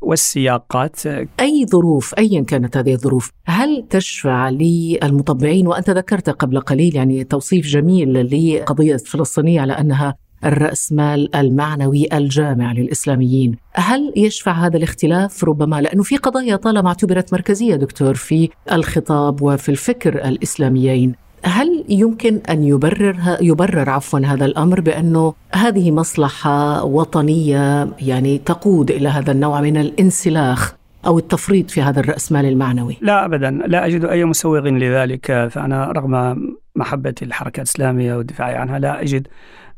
والسياقات. 0.00 1.06
أي 1.40 1.66
ظروف 1.70 2.14
أيا 2.18 2.44
كانت 2.44 2.76
هذه 2.76 2.92
الظروف 2.92 3.30
هل 3.46 3.86
تشفع 3.90 4.48
للمطبعين؟ 4.48 5.66
وأنت 5.66 5.90
ذكرت 5.90 6.30
قبل 6.30 6.60
قليل 6.60 6.96
يعني 6.96 7.24
توصيف 7.24 7.66
جميل 7.66 8.12
لقضية 8.12 8.96
فلسطينية 8.96 9.60
على 9.60 9.72
أنها 9.72 10.16
الرأسمال 10.44 11.36
المعنوي 11.36 12.08
الجامع 12.12 12.72
للإسلاميين. 12.72 13.56
هل 13.74 14.12
يشفع 14.16 14.52
هذا 14.52 14.76
الاختلاف؟ 14.76 15.44
ربما 15.44 15.80
لأنه 15.80 16.02
في 16.02 16.16
قضايا 16.16 16.56
طالما 16.56 16.88
اعتبرت 16.88 17.32
مركزية 17.32 17.76
دكتور 17.76 18.14
في 18.14 18.48
الخطاب 18.72 19.42
وفي 19.42 19.68
الفكر 19.68 20.14
الإسلاميين. 20.28 21.14
هل 21.44 21.84
يمكن 21.88 22.40
أن 22.50 22.64
يبرر 22.64 23.16
يبرر 23.40 23.90
عفوا 23.90 24.18
هذا 24.18 24.44
الأمر 24.44 24.80
بأنه 24.80 25.34
هذه 25.54 25.90
مصلحة 25.90 26.84
وطنية 26.84 27.88
يعني 28.02 28.38
تقود 28.38 28.90
إلى 28.90 29.08
هذا 29.08 29.32
النوع 29.32 29.60
من 29.60 29.76
الانسلاخ 29.76 30.74
أو 31.06 31.18
التفريط 31.18 31.70
في 31.70 31.82
هذا 31.82 32.00
الراسمال 32.00 32.46
المعنوي؟ 32.46 32.96
لا 33.00 33.24
ابدا، 33.24 33.50
لا 33.50 33.86
أجد 33.86 34.04
أي 34.04 34.24
مسوغ 34.24 34.68
لذلك، 34.68 35.48
فأنا 35.50 35.92
رغم 35.92 36.36
محبتي 36.76 37.24
للحركه 37.24 37.60
الإسلامية 37.60 38.14
والدفاع 38.14 38.60
عنها 38.60 38.78
لا 38.78 39.02
أجد 39.02 39.26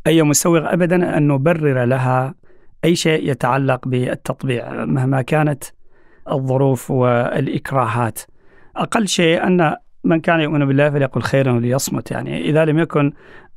أي 0.06 0.22
مسوغ 0.22 0.72
أبدا 0.72 1.18
أن 1.18 1.28
نبرر 1.28 1.84
لها 1.84 2.34
أي 2.84 2.96
شيء 2.96 3.30
يتعلق 3.30 3.88
بالتطبيع 3.88 4.84
مهما 4.84 5.22
كانت 5.22 5.64
الظروف 6.30 6.90
والإكراهات. 6.90 8.20
أقل 8.76 9.08
شيء 9.08 9.46
أن 9.46 9.76
من 10.04 10.20
كان 10.20 10.40
يؤمن 10.40 10.64
بالله 10.64 10.90
فليقل 10.90 11.22
خيرا 11.22 11.52
وليصمت. 11.52 12.10
يعني 12.10 12.40
إذا 12.50 12.64
لم 12.64 12.78
يكن 12.78 13.12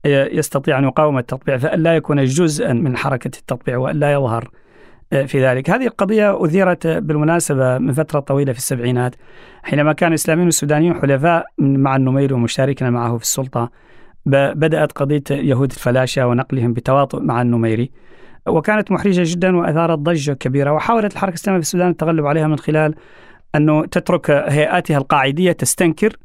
يستطيع 0.06 0.80
أن 0.80 0.84
يقاوم 0.84 1.18
التطبيع 1.18 1.58
فأن 1.58 1.80
لا 1.80 1.96
يكون 1.96 2.25
جزءا 2.25 2.74
من 2.74 2.98
حركة 2.98 3.32
التطبيع 3.39 3.77
وأن 3.77 3.96
لا 3.96 4.13
يظهر 4.13 4.50
في 5.25 5.46
ذلك. 5.46 5.70
هذه 5.70 5.88
القضية 5.88 6.46
أثيرت 6.46 6.88
بالمناسبة 6.88 7.77
من 7.77 7.94
فترة 7.94 8.20
طويلة 8.20 8.51
في 8.51 8.58
السبعينات 8.58 9.16
حينما 9.63 9.94
كان 9.94 10.10
الإسلاميون 10.10 10.46
والسودانيون 10.48 11.01
حلفاء 11.01 11.46
مع 11.58 11.96
النمير 11.96 12.34
ومشاركين 12.34 12.89
معه 12.89 13.18
في 13.18 13.24
السلطة. 13.24 13.72
بدأت 14.27 14.91
قضية 14.91 15.24
يهود 15.31 15.72
الفلاشة 15.72 16.27
ونقلهم 16.27 16.74
بتواطؤ 16.74 17.19
مع 17.19 17.41
النميري. 17.41 17.91
وكانت 18.48 18.91
محرجة 18.91 19.24
جدا 19.25 19.57
وأثارت 19.57 20.00
ضجة 20.00 20.31
كبيرة 20.31 20.72
وحاولت 20.72 21.13
الحركة 21.13 21.29
الإسلامية 21.29 21.60
في 21.60 21.65
السودان 21.65 21.89
التغلب 21.89 22.25
عليها 22.25 22.48
من 22.48 22.57
خلال 22.57 22.96
أنه 23.55 23.86
تترك 23.86 24.31
هيئاتها 24.31 24.98
القاعدية 24.98 25.51
تستنكر 25.51 26.17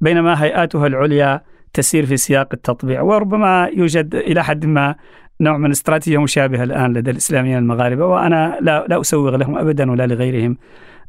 بينما 0.00 0.42
هيئاتها 0.44 0.86
العليا 0.86 1.40
تسير 1.72 2.06
في 2.06 2.16
سياق 2.16 2.48
التطبيع. 2.52 3.00
وربما 3.02 3.70
يوجد 3.76 4.14
إلى 4.14 4.44
حد 4.44 4.66
ما 4.66 4.94
نوع 5.40 5.56
من 5.56 5.70
استراتيجية 5.70 6.18
مشابهة 6.18 6.62
الآن 6.62 6.92
لدى 6.92 7.10
الإسلاميين 7.10 7.58
المغاربة 7.58 8.06
وأنا 8.06 8.58
لا, 8.60 8.86
لا 8.88 9.00
أسوغ 9.00 9.36
لهم 9.36 9.58
أبدا 9.58 9.90
ولا 9.90 10.06
لغيرهم 10.06 10.56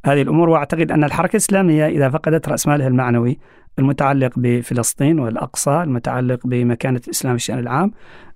هذه 0.06 0.22
الأمور 0.22 0.50
وأعتقد 0.50 0.92
أن 0.92 1.04
الحركة 1.04 1.32
الإسلامية 1.32 1.88
إذا 1.88 2.10
فقدت 2.10 2.50
رأس 2.50 2.68
مالها 2.68 2.88
المعنوي 2.88 3.38
المتعلق 3.80 4.32
بفلسطين 4.38 5.20
والأقصى 5.20 5.84
المتعلق 5.84 6.48
بمكانة 6.48 7.02
الإسلام 7.06 7.38
في 7.38 7.42
الشأن 7.44 7.60
العام 7.60 7.92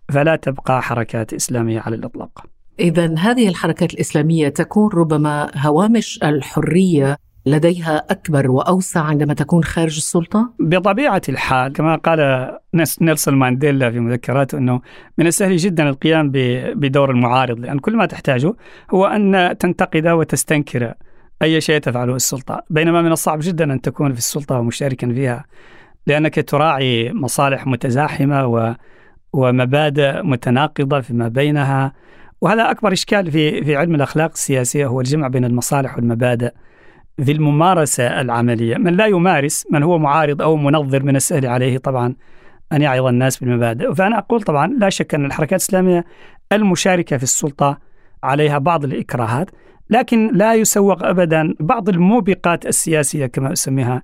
فلا 0.10 0.36
تبقى 0.36 0.82
حركات 0.82 1.34
إسلامية 1.34 1.80
على 1.80 1.96
الإطلاق 1.96 2.46
إذا 2.80 3.16
هذه 3.18 3.50
الحركات 3.50 3.94
الإسلامية 3.94 4.50
تكون 4.50 4.90
ربما 4.94 5.52
هوامش 5.58 6.20
الحرية 6.24 7.18
لديها 7.46 7.98
أكبر 8.10 8.52
وأوسع 8.52 9.02
عندما 9.02 9.34
تكون 9.34 9.64
خارج 9.64 9.96
السلطة؟ 9.96 10.54
بطبيعة 10.60 11.22
الحال 11.30 11.74
كما 11.74 11.96
قال 11.96 12.52
نيلسون 13.02 13.36
مانديلا 13.36 13.92
في 13.92 14.00
مذكراته 14.00 14.58
أنه 14.58 14.82
من 15.18 15.28
السهل 15.28 15.58
جدا 15.58 15.90
القيام 15.90 16.32
بدور 16.76 17.12
المعارض 17.12 17.60
لأن 17.60 17.80
كل 17.80 17.96
ما 17.96 18.06
تحتاجه 18.06 18.54
هو 18.92 19.06
أن 19.06 19.56
تنتقد 19.60 20.08
وتستنكر 20.08 20.94
أي 21.42 21.62
شيء 21.62 21.80
تفعله 21.80 22.16
السلطة. 22.16 22.64
بينما 22.70 23.02
من 23.02 23.12
الصعب 23.12 23.40
جدا 23.42 23.74
أن 23.74 23.82
تكون 23.82 24.14
في 24.14 24.18
السلطة 24.18 24.60
ومشاركا 24.60 25.08
فيها 25.08 25.46
لأنك 26.08 26.50
تراعي 26.50 27.14
مصالح 27.14 27.68
متزاحمة 27.68 28.46
و 28.46 28.74
ومبادئ 29.34 30.22
متناقضة 30.22 31.00
فيما 31.00 31.28
بينها. 31.28 31.94
وهذا 32.42 32.72
أكبر 32.72 32.94
إشكال 32.94 33.32
في 33.32 33.64
في 33.64 33.76
علم 33.76 33.96
الأخلاق 33.96 34.32
السياسية 34.34 34.86
هو 34.86 35.02
الجمع 35.02 35.28
بين 35.28 35.46
المصالح 35.46 35.96
والمبادئ 35.96 36.52
في 37.24 37.32
الممارسة 37.32 38.22
العملية. 38.22 38.78
من 38.78 38.98
لا 38.98 39.06
يمارس 39.06 39.68
من 39.72 39.84
هو 39.84 39.98
معارض 39.98 40.42
أو 40.42 40.58
منظر 40.58 41.04
من 41.04 41.16
السهل 41.16 41.46
عليه 41.46 41.78
طبعا 41.78 42.16
أن 42.74 42.82
يعظ 42.82 43.06
الناس 43.06 43.38
بالمبادئ. 43.38 43.94
فأنا 43.94 44.18
أقول 44.18 44.42
طبعا 44.42 44.68
لا 44.68 44.90
شك 44.90 45.16
أن 45.16 45.26
الحركات 45.26 45.60
الإسلامية 45.60 46.06
المشاركة 46.52 47.18
في 47.18 47.24
السلطة 47.24 47.80
عليها 48.24 48.58
بعض 48.58 48.84
الإكراهات. 48.84 49.50
لكن 49.92 50.32
لا 50.34 50.54
يسوغ 50.54 51.10
أبدا 51.10 51.54
بعض 51.60 51.90
الموبقات 51.90 52.66
السياسية 52.66 53.26
كما 53.26 53.54
أسميها 53.54 54.02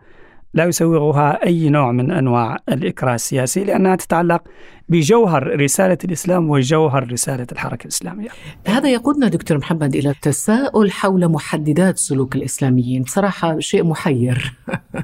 لا 0.53 0.65
يسوغها 0.65 1.45
أي 1.45 1.69
نوع 1.69 1.91
من 1.91 2.11
أنواع 2.11 2.57
الإكراه 2.69 3.15
السياسي 3.15 3.63
لأنها 3.63 3.95
تتعلق 3.95 4.43
بجوهر 4.89 5.61
رسالة 5.61 5.97
الإسلام 6.03 6.49
وجوهر 6.49 7.11
رسالة 7.11 7.47
الحركة 7.51 7.83
الإسلامية 7.83 8.29
هذا 8.67 8.89
يقودنا 8.89 9.27
دكتور 9.27 9.57
محمد 9.57 9.95
إلى 9.95 10.09
التساؤل 10.09 10.91
حول 10.91 11.27
محددات 11.27 11.97
سلوك 11.97 12.35
الإسلاميين 12.35 13.01
بصراحة 13.01 13.59
شيء 13.59 13.83
محير 13.83 14.53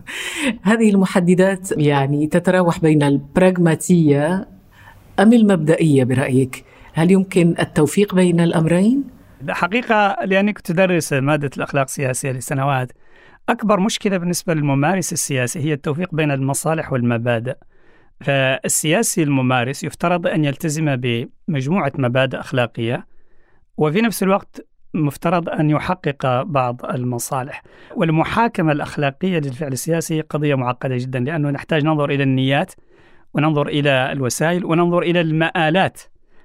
هذه 0.69 0.89
المحددات 0.89 1.69
يعني 1.77 2.27
تتراوح 2.27 2.79
بين 2.79 3.03
البراغماتية 3.03 4.47
أم 5.19 5.33
المبدئية 5.33 6.03
برأيك؟ 6.03 6.65
هل 6.93 7.11
يمكن 7.11 7.55
التوفيق 7.59 8.15
بين 8.15 8.39
الأمرين؟ 8.39 9.12
حقيقة 9.51 10.17
لأني 10.25 10.53
كنت 10.53 10.69
أدرس 10.69 11.13
مادة 11.13 11.49
الأخلاق 11.57 11.83
السياسية 11.83 12.31
لسنوات. 12.31 12.91
أكبر 13.49 13.79
مشكلة 13.79 14.17
بالنسبة 14.17 14.53
للممارس 14.53 15.13
السياسي 15.13 15.59
هي 15.59 15.73
التوفيق 15.73 16.15
بين 16.15 16.31
المصالح 16.31 16.93
والمبادئ. 16.93 17.55
فالسياسي 18.21 19.23
الممارس 19.23 19.83
يفترض 19.83 20.27
أن 20.27 20.45
يلتزم 20.45 20.95
بمجموعة 20.95 21.91
مبادئ 21.97 22.39
أخلاقية 22.39 23.07
وفي 23.77 24.01
نفس 24.01 24.23
الوقت 24.23 24.67
مفترض 24.93 25.49
أن 25.49 25.69
يحقق 25.69 26.41
بعض 26.41 26.85
المصالح. 26.85 27.63
والمحاكمة 27.95 28.71
الأخلاقية 28.71 29.39
للفعل 29.39 29.71
السياسي 29.71 30.21
قضية 30.21 30.55
معقدة 30.55 30.97
جدا 30.97 31.19
لأنه 31.19 31.49
نحتاج 31.49 31.83
ننظر 31.83 32.09
إلى 32.09 32.23
النيات 32.23 32.73
وننظر 33.33 33.67
إلى 33.67 34.11
الوسائل 34.11 34.65
وننظر 34.65 35.01
إلى 35.01 35.21
المآلات 35.21 36.01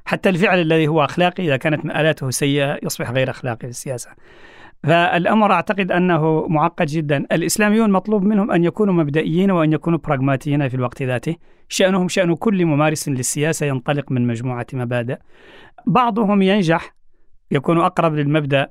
حتى 0.09 0.29
الفعل 0.29 0.61
الذي 0.61 0.89
هو 0.89 1.05
أخلاقي 1.05 1.45
إذا 1.45 1.57
كانت 1.57 1.85
مآلاته 1.85 2.31
سيئة 2.31 2.79
يصبح 2.83 3.11
غير 3.11 3.31
أخلاقي 3.31 3.59
في 3.59 3.69
السياسة. 3.69 4.11
فالأمر 4.83 5.53
أعتقد 5.53 5.93
أنه 5.93 6.47
معقد 6.49 6.87
جدا، 6.87 7.27
الإسلاميون 7.33 7.91
مطلوب 7.91 8.23
منهم 8.23 8.51
أن 8.51 8.65
يكونوا 8.65 8.95
مبدئيين 8.95 9.51
وأن 9.51 9.73
يكونوا 9.73 9.99
براغماتيين 9.99 10.69
في 10.69 10.75
الوقت 10.75 11.03
ذاته، 11.03 11.37
شأنهم 11.69 12.09
شأن 12.09 12.35
كل 12.35 12.67
ممارس 12.67 13.09
للسياسة 13.09 13.67
ينطلق 13.67 14.13
من 14.13 14.27
مجموعة 14.27 14.67
مبادئ. 14.73 15.17
بعضهم 15.87 16.43
ينجح 16.43 16.95
يكون 17.51 17.79
أقرب 17.79 18.15
للمبدأ 18.15 18.71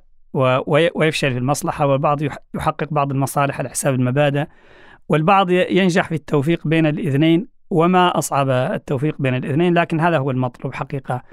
ويفشل 0.95 1.31
في 1.31 1.37
المصلحة، 1.37 1.87
والبعض 1.87 2.21
يحقق 2.55 2.87
بعض 2.91 3.11
المصالح 3.11 3.59
على 3.59 3.69
حساب 3.69 3.93
المبادئ، 3.93 4.45
والبعض 5.09 5.49
ينجح 5.51 6.07
في 6.07 6.15
التوفيق 6.15 6.67
بين 6.67 6.85
الاثنين 6.85 7.56
وما 7.69 8.17
أصعب 8.17 8.49
التوفيق 8.49 9.15
بين 9.19 9.35
الاثنين، 9.35 9.73
لكن 9.73 9.99
هذا 9.99 10.17
هو 10.17 10.31
المطلوب 10.31 10.73
حقيقة 10.73 11.23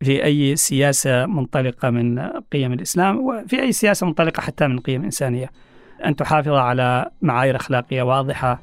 في 0.00 0.24
أي 0.24 0.56
سياسة 0.56 1.26
منطلقة 1.26 1.90
من 1.90 2.18
قيم 2.52 2.72
الإسلام 2.72 3.18
وفي 3.26 3.62
أي 3.62 3.72
سياسة 3.72 4.06
منطلقة 4.06 4.40
حتى 4.40 4.66
من 4.66 4.78
قيم 4.78 5.04
إنسانية. 5.04 5.50
أن 6.04 6.16
تحافظ 6.16 6.52
على 6.52 7.10
معايير 7.22 7.56
أخلاقية 7.56 8.02
واضحة 8.02 8.60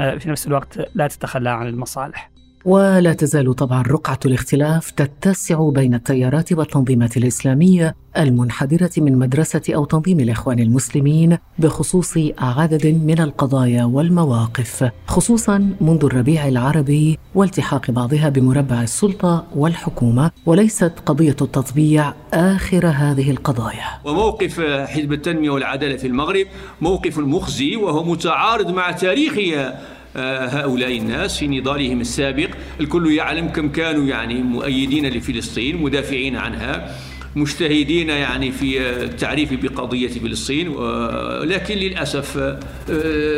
آه، 0.00 0.16
في 0.16 0.30
نفس 0.30 0.46
الوقت 0.46 0.88
لا 0.94 1.08
تتخلى 1.08 1.50
عن 1.50 1.66
المصالح. 1.66 2.30
ولا 2.64 3.12
تزال 3.12 3.54
طبعا 3.54 3.82
رقعة 3.82 4.18
الاختلاف 4.26 4.90
تتسع 4.90 5.70
بين 5.70 5.94
التيارات 5.94 6.52
والتنظيمات 6.52 7.16
الإسلامية 7.16 7.96
المنحدرة 8.18 8.90
من 8.98 9.18
مدرسة 9.18 9.62
أو 9.68 9.84
تنظيم 9.84 10.20
الإخوان 10.20 10.58
المسلمين 10.58 11.38
بخصوص 11.58 12.18
عدد 12.38 12.86
من 12.86 13.20
القضايا 13.20 13.84
والمواقف 13.84 14.90
خصوصا 15.06 15.72
منذ 15.80 16.04
الربيع 16.04 16.48
العربي 16.48 17.18
والتحاق 17.34 17.90
بعضها 17.90 18.28
بمربع 18.28 18.82
السلطة 18.82 19.46
والحكومة 19.56 20.30
وليست 20.46 20.92
قضية 21.06 21.36
التطبيع 21.40 22.14
آخر 22.34 22.86
هذه 22.86 23.30
القضايا. 23.30 23.86
وموقف 24.04 24.60
حزب 24.60 25.12
التنمية 25.12 25.50
والعدالة 25.50 25.96
في 25.96 26.06
المغرب 26.06 26.46
موقف 26.80 27.18
مخزي 27.18 27.76
وهو 27.76 28.04
متعارض 28.04 28.70
مع 28.70 28.90
تاريخ 28.90 29.32
آه، 29.56 29.99
هؤلاء 30.16 30.96
الناس 30.96 31.38
في 31.38 31.48
نضالهم 31.48 32.00
السابق. 32.00 32.48
الكل 32.80 33.12
يعلم 33.12 33.48
كم 33.48 33.68
كانوا 33.68 34.04
يعني 34.04 34.42
مؤيدين 34.42 35.06
لفلسطين 35.06 35.76
مدافعين 35.76 36.36
عنها 36.36 36.96
مجتهدين 37.36 38.08
يعني 38.08 38.50
في 38.50 38.80
التعريف 38.80 39.52
بقضية 39.52 40.08
فلسطين. 40.08 40.68
ولكن 40.68 41.74
للأسف 41.74 42.38
آه، 42.38 42.58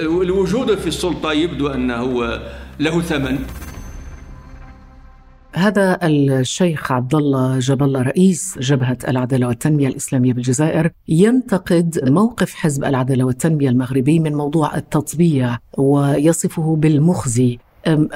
الوجود 0.03 0.79
في 0.79 0.87
السلطة 0.87 1.33
يبدو 1.33 1.69
أنه 1.69 2.39
له 2.81 3.01
ثمن. 3.01 3.39
هذا 5.55 5.99
الشيخ 6.03 6.93
عبد 6.93 7.15
الله 7.15 7.59
جاب 7.59 7.83
الله 7.83 8.03
رئيس 8.03 8.59
جبهة 8.59 8.99
العدالة 9.09 9.47
والتنمية 9.47 9.89
الإسلامية 9.89 10.33
بالجزائر 10.33 10.91
ينتقد 11.09 12.09
موقف 12.09 12.55
حزب 12.55 12.85
العدالة 12.85 13.25
والتنمية 13.25 13.69
المغربي 13.69 14.21
من 14.21 14.35
موضوع 14.35 14.77
التطبيع 14.77 15.59
ويصفه 15.79 16.77
بالمخزي. 16.77 17.59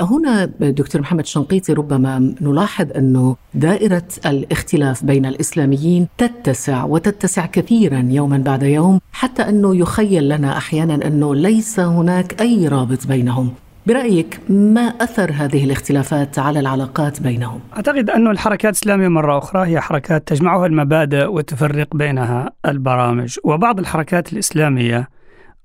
هنا 0.00 0.44
دكتور 0.60 1.00
محمد 1.00 1.26
شنقيطي 1.26 1.72
ربما 1.72 2.34
نلاحظ 2.40 2.86
أنه 2.96 3.36
دائرة 3.54 4.08
الاختلاف 4.26 5.04
بين 5.04 5.26
الإسلاميين 5.26 6.08
تتسع 6.18 6.84
وتتسع 6.84 7.46
كثيرا 7.46 8.08
يوما 8.10 8.38
بعد 8.38 8.62
يوم 8.62 9.00
حتى 9.12 9.42
أنه 9.42 9.76
يخيل 9.76 10.28
لنا 10.28 10.56
أحيانا 10.56 11.06
أنه 11.06 11.34
ليس 11.34 11.80
هناك 11.80 12.40
أي 12.40 12.68
رابط 12.68 13.06
بينهم. 13.06 13.50
برأيك 13.86 14.40
ما 14.48 14.80
أثر 14.80 15.30
هذه 15.32 15.64
الاختلافات 15.64 16.38
على 16.38 16.60
العلاقات 16.60 17.22
بينهم؟ 17.22 17.60
أعتقد 17.76 18.10
أن 18.10 18.26
الحركات 18.26 18.74
الإسلامية 18.74 19.08
مرة 19.08 19.38
أخرى 19.38 19.66
هي 19.66 19.80
حركات 19.80 20.28
تجمعها 20.28 20.66
المبادئ 20.66 21.26
وتفرق 21.26 21.96
بينها 21.96 22.50
البرامج 22.66 23.38
وبعض 23.44 23.78
الحركات 23.78 24.32
الإسلامية 24.32 25.08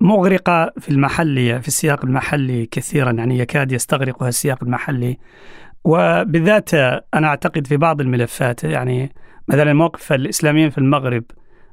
مغرقة 0.02 0.74
في 0.80 0.90
المحلية 0.90 1.58
في 1.58 1.68
السياق 1.68 2.06
المحلي 2.06 2.66
كثيرا 2.66 3.12
يعني 3.12 3.40
يكاد 3.40 3.72
يستغرقها 3.72 4.30
السياق 4.30 4.64
المحلي 4.64 5.18
وبالذات 5.84 6.74
أنا 7.14 7.28
أعتقد 7.28 7.68
في 7.68 7.78
بعض 7.78 8.02
الملفات 8.02 8.64
يعني 8.64 9.14
مثلا 9.48 9.74
موقف 9.74 10.14
الإسلاميين 10.14 10.70
في 10.70 10.78
المغرب 10.78 11.24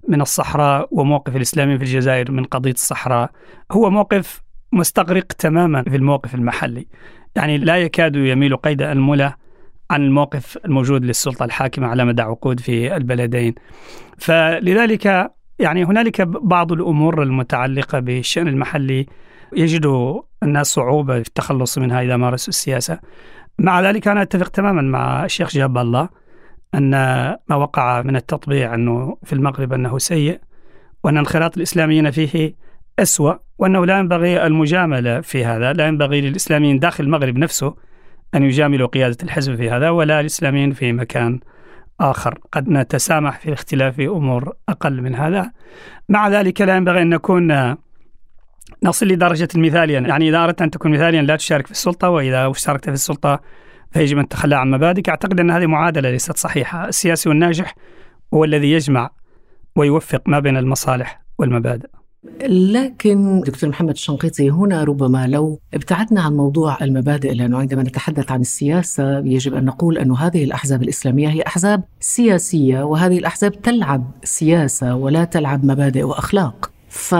من 0.08 0.20
الصحراء 0.20 0.88
وموقف 0.90 1.36
الإسلاميين 1.36 1.78
في 1.78 1.84
الجزائر 1.84 2.32
من 2.32 2.44
قضية 2.44 2.72
الصحراء 2.72 3.30
هو 3.72 3.90
موقف 3.90 4.47
مستغرق 4.72 5.24
تماما 5.24 5.82
في 5.82 5.96
الموقف 5.96 6.34
المحلي. 6.34 6.86
يعني 7.36 7.58
لا 7.58 7.76
يكاد 7.76 8.16
يميل 8.16 8.56
قيد 8.56 8.82
أنملة 8.82 9.34
عن 9.90 10.02
الموقف 10.02 10.58
الموجود 10.64 11.04
للسلطة 11.04 11.44
الحاكمة 11.44 11.86
على 11.86 12.04
مدى 12.04 12.22
عقود 12.22 12.60
في 12.60 12.96
البلدين. 12.96 13.54
فلذلك 14.18 15.30
يعني 15.58 15.84
هنالك 15.84 16.20
بعض 16.22 16.72
الأمور 16.72 17.22
المتعلقة 17.22 17.98
بالشأن 17.98 18.48
المحلي 18.48 19.06
يجد 19.56 20.14
الناس 20.42 20.66
صعوبة 20.66 21.22
في 21.22 21.28
التخلص 21.28 21.78
منها 21.78 22.02
إذا 22.02 22.16
مارسوا 22.16 22.48
السياسة. 22.48 22.98
مع 23.58 23.80
ذلك 23.80 24.08
أنا 24.08 24.22
أتفق 24.22 24.48
تماما 24.48 24.82
مع 24.82 25.24
الشيخ 25.24 25.50
جاب 25.50 25.78
الله 25.78 26.08
أن 26.74 26.90
ما 27.48 27.56
وقع 27.56 28.02
من 28.02 28.16
التطبيع 28.16 28.74
أنه 28.74 29.16
في 29.24 29.32
المغرب 29.32 29.72
أنه 29.72 29.98
سيء 29.98 30.40
وأن 31.04 31.16
انخراط 31.16 31.56
الإسلاميين 31.56 32.10
فيه 32.10 32.54
أسوأ. 32.98 33.47
وأنه 33.58 33.86
لا 33.86 33.98
ينبغي 33.98 34.46
المجاملة 34.46 35.20
في 35.20 35.44
هذا 35.44 35.72
لا 35.72 35.86
ينبغي 35.86 36.20
للإسلاميين 36.20 36.78
داخل 36.78 37.04
المغرب 37.04 37.38
نفسه 37.38 37.74
أن 38.34 38.42
يجاملوا 38.42 38.88
قيادة 38.88 39.16
الحزب 39.22 39.54
في 39.54 39.70
هذا 39.70 39.90
ولا 39.90 40.20
الإسلاميين 40.20 40.72
في 40.72 40.92
مكان 40.92 41.40
آخر. 42.00 42.38
قد 42.52 42.68
نتسامح 42.68 43.38
في 43.38 43.46
الاختلاف 43.46 43.94
في 43.94 44.06
أمور 44.06 44.52
أقل 44.68 45.02
من 45.02 45.14
هذا. 45.14 45.52
مع 46.08 46.28
ذلك 46.28 46.60
لا 46.60 46.76
ينبغي 46.76 47.02
أن 47.02 47.08
نكون 47.08 47.76
نصل 48.82 49.06
لدرجة 49.06 49.48
المثالية 49.54 49.98
يعني 49.98 50.28
إذا 50.28 50.44
أردت 50.44 50.62
أن 50.62 50.70
تكون 50.70 50.90
مثاليا 50.90 51.22
لا 51.22 51.36
تشارك 51.36 51.66
في 51.66 51.72
السلطة 51.72 52.08
وإذا 52.08 52.50
اشتركت 52.50 52.84
في 52.84 52.90
السلطة 52.90 53.40
فيجب 53.90 54.18
أن 54.18 54.28
تتخلى 54.28 54.56
عن 54.56 54.70
مبادئك. 54.70 55.08
أعتقد 55.08 55.40
أن 55.40 55.50
هذه 55.50 55.66
معادلة 55.66 56.10
ليست 56.10 56.36
صحيحة. 56.36 56.88
السياسي 56.88 57.30
الناجح 57.30 57.74
هو 58.34 58.44
الذي 58.44 58.72
يجمع 58.72 59.10
ويوفق 59.76 60.22
ما 60.26 60.38
بين 60.38 60.56
المصالح 60.56 61.22
والمبادئ. 61.38 61.88
لكن 62.48 63.40
دكتور 63.40 63.70
محمد 63.70 63.90
الشنقيطي 63.90 64.50
هنا 64.50 64.84
ربما 64.84 65.26
لو 65.26 65.60
ابتعدنا 65.74 66.20
عن 66.20 66.36
موضوع 66.36 66.76
المبادئ 66.82 67.34
لأنه 67.34 67.58
عندما 67.58 67.82
نتحدث 67.82 68.30
عن 68.32 68.40
السياسة 68.40 69.18
يجب 69.18 69.54
أن 69.54 69.64
نقول 69.64 69.98
أن 69.98 70.12
هذه 70.12 70.44
الأحزاب 70.44 70.82
الإسلامية 70.82 71.28
هي 71.28 71.42
أحزاب 71.42 71.84
سياسية 72.00 72.82
وهذه 72.82 73.18
الأحزاب 73.18 73.62
تلعب 73.62 74.10
سياسة 74.24 74.94
ولا 74.94 75.24
تلعب 75.24 75.64
مبادئ 75.64 76.02
وأخلاق 76.02 76.70
ف 76.88 77.14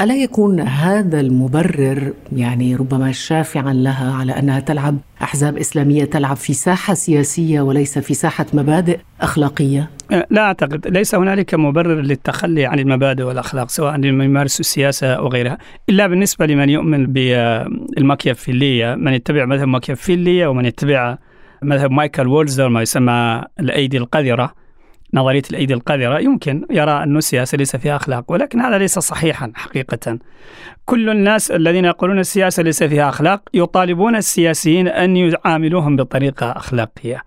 ألا 0.00 0.14
يكون 0.14 0.60
هذا 0.60 1.20
المبرر 1.20 2.12
يعني 2.32 2.76
ربما 2.76 3.12
شافعا 3.12 3.72
لها 3.72 4.12
على 4.12 4.32
أنها 4.32 4.60
تلعب 4.60 4.98
أحزاب 5.22 5.56
إسلامية 5.56 6.04
تلعب 6.04 6.36
في 6.36 6.52
ساحة 6.54 6.94
سياسية 6.94 7.60
وليس 7.60 7.98
في 7.98 8.14
ساحة 8.14 8.46
مبادئ 8.54 8.98
أخلاقية؟ 9.20 9.90
لا 10.10 10.42
أعتقد. 10.42 10.88
ليس 10.88 11.14
هنالك 11.14 11.54
مبرر 11.54 12.00
للتخلي 12.00 12.66
عن 12.66 12.78
المبادئ 12.78 13.22
والأخلاق 13.22 13.70
سواء 13.70 13.96
لمن 13.96 14.24
يمارس 14.24 14.60
السياسة 14.60 15.14
أو 15.14 15.28
غيرها 15.28 15.58
إلا 15.88 16.06
بالنسبة 16.06 16.46
لمن 16.46 16.68
يؤمن 16.68 17.06
بالماكيافيليه 17.06 18.94
من 18.94 19.12
يتبع 19.12 19.44
مذهب 19.44 19.68
ماكيافيلية 19.68 20.46
ومن 20.46 20.64
يتبع 20.64 21.18
مذهب 21.62 21.90
مايكل 21.90 22.26
وولزر 22.26 22.68
ما 22.68 22.82
يسمى 22.82 23.42
الأيدي 23.60 23.98
القذرة 23.98 24.54
نظرية 25.14 25.42
الأيدي 25.50 25.74
القذرة. 25.74 26.18
يمكن 26.18 26.66
يرى 26.70 26.90
أن 26.90 27.16
السياسة 27.16 27.58
ليس 27.58 27.76
فيها 27.76 27.96
أخلاق 27.96 28.32
ولكن 28.32 28.60
هذا 28.60 28.78
ليس 28.78 28.98
صحيحا 28.98 29.52
حقيقه. 29.54 30.18
كل 30.84 31.10
الناس 31.10 31.50
الذين 31.50 31.84
يقولون 31.84 32.18
السياسة 32.18 32.62
ليس 32.62 32.82
فيها 32.82 33.08
أخلاق 33.08 33.42
يطالبون 33.54 34.16
السياسيين 34.16 34.88
أن 34.88 35.16
يعاملوهم 35.16 35.96
بطريقة 35.96 36.50
أخلاقية. 36.50 37.22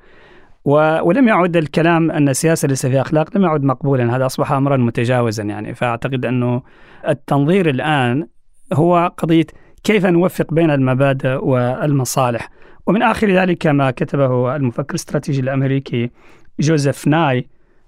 ولم 0.67 1.27
يعد 1.27 1.57
الكلام 1.57 2.11
أن 2.11 2.29
السياسة 2.29 2.67
ليس 2.67 2.85
فيها 2.85 3.01
أخلاق 3.01 3.37
لم 3.37 3.43
يعد 3.43 3.63
مقبولا. 3.63 4.15
هذا 4.15 4.25
أصبح 4.25 4.51
امرا 4.51 4.77
متجاوزا 4.77 5.43
يعني. 5.43 5.75
فأعتقد 5.75 6.25
أنه 6.25 6.61
التنظير 7.07 7.69
الآن 7.69 8.27
هو 8.73 9.11
قضية 9.17 9.45
كيف 9.83 10.05
نوفق 10.05 10.53
بين 10.53 10.71
المبادئ 10.71 11.45
والمصالح. 11.45 12.49
ومن 12.87 13.01
آخر 13.01 13.29
ذلك 13.29 13.67
ما 13.67 13.91
كتبه 13.91 14.55
المفكر 14.55 14.89
الاستراتيجي 14.89 15.41
الأمريكي 15.41 16.11
جوزيف 16.59 17.07
ناي 17.07 17.47